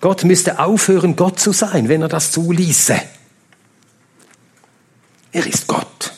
[0.00, 3.00] Gott müsste aufhören, Gott zu sein, wenn er das zuließe.
[5.32, 6.12] Er ist Gott.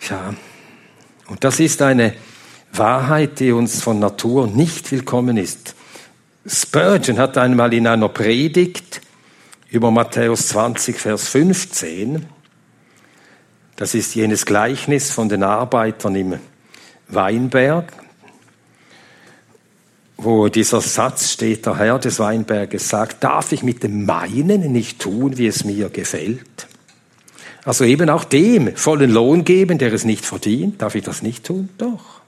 [0.00, 0.34] Tja,
[1.28, 2.14] und das ist eine
[2.72, 5.74] Wahrheit, die uns von Natur nicht willkommen ist.
[6.46, 9.00] Spurgeon hat einmal in einer Predigt
[9.70, 12.26] über Matthäus 20, Vers 15,
[13.76, 16.38] das ist jenes Gleichnis von den Arbeitern im
[17.08, 17.92] Weinberg,
[20.18, 24.98] wo dieser Satz steht, der Herr des Weinberges sagt, darf ich mit dem meinen nicht
[24.98, 26.68] tun, wie es mir gefällt?
[27.64, 30.82] Also eben auch dem vollen Lohn geben, der es nicht verdient.
[30.82, 31.70] Darf ich das nicht tun?
[31.78, 32.19] Doch.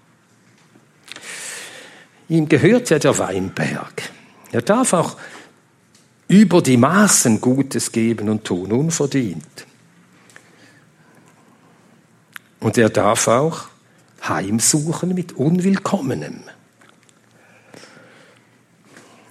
[2.32, 4.04] Ihm gehört ja der Weinberg.
[4.52, 5.18] Er darf auch
[6.28, 9.66] über die Maßen Gutes geben und tun, unverdient.
[12.58, 13.64] Und er darf auch
[14.26, 16.40] heimsuchen mit Unwillkommenem.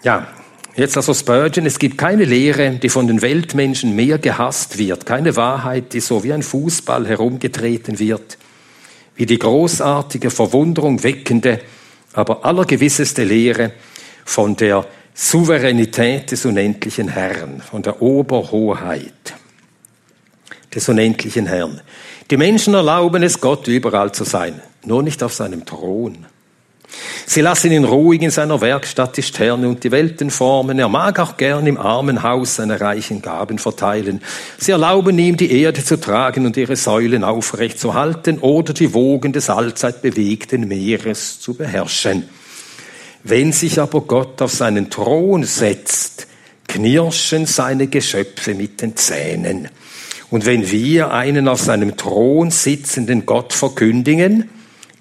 [0.03, 0.27] Ja,
[0.75, 5.35] jetzt also Spurgeon, es gibt keine Lehre, die von den Weltmenschen mehr gehasst wird, keine
[5.35, 8.37] Wahrheit, die so wie ein Fußball herumgetreten wird,
[9.15, 11.61] wie die großartige, Verwunderung weckende,
[12.13, 13.71] aber allergewisseste Lehre
[14.25, 19.33] von der Souveränität des unendlichen Herrn, von der Oberhoheit
[20.73, 21.81] des unendlichen Herrn.
[22.29, 26.25] Die Menschen erlauben es Gott überall zu sein, nur nicht auf seinem Thron.
[27.25, 30.79] Sie lassen ihn ruhig in seiner Werkstatt die Sterne und die Welten formen.
[30.79, 34.21] Er mag auch gern im Armenhaus seine reichen Gaben verteilen.
[34.57, 38.93] Sie erlauben ihm, die Erde zu tragen und ihre Säulen aufrecht zu halten oder die
[38.93, 42.27] Wogen des allzeit bewegten Meeres zu beherrschen.
[43.23, 46.27] Wenn sich aber Gott auf seinen Thron setzt,
[46.67, 49.69] knirschen seine Geschöpfe mit den Zähnen.
[50.29, 54.49] Und wenn wir einen auf seinem Thron sitzenden Gott verkündigen,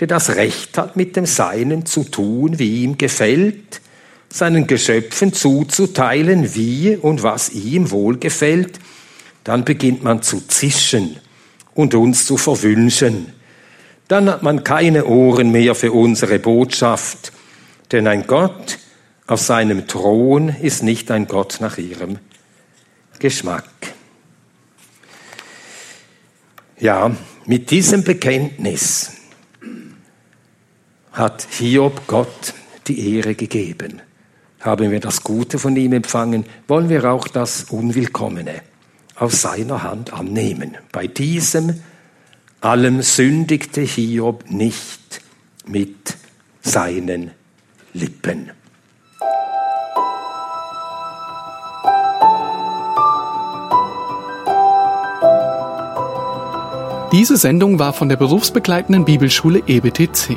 [0.00, 3.82] der das Recht hat, mit dem Seinen zu tun, wie ihm gefällt,
[4.30, 8.78] seinen Geschöpfen zuzuteilen, wie und was ihm wohlgefällt,
[9.44, 11.18] dann beginnt man zu zischen
[11.74, 13.32] und uns zu verwünschen.
[14.08, 17.32] Dann hat man keine Ohren mehr für unsere Botschaft,
[17.92, 18.78] denn ein Gott
[19.26, 22.18] auf seinem Thron ist nicht ein Gott nach ihrem
[23.18, 23.64] Geschmack.
[26.78, 29.19] Ja, mit diesem Bekenntnis
[31.12, 32.54] hat Hiob Gott
[32.86, 34.00] die Ehre gegeben.
[34.60, 38.62] Haben wir das Gute von ihm empfangen, wollen wir auch das Unwillkommene
[39.16, 40.76] aus seiner Hand annehmen.
[40.92, 41.80] Bei diesem
[42.60, 45.22] allem sündigte Hiob nicht
[45.66, 46.16] mit
[46.62, 47.30] seinen
[47.94, 48.50] Lippen.
[57.12, 60.36] Diese Sendung war von der berufsbegleitenden Bibelschule EBTC.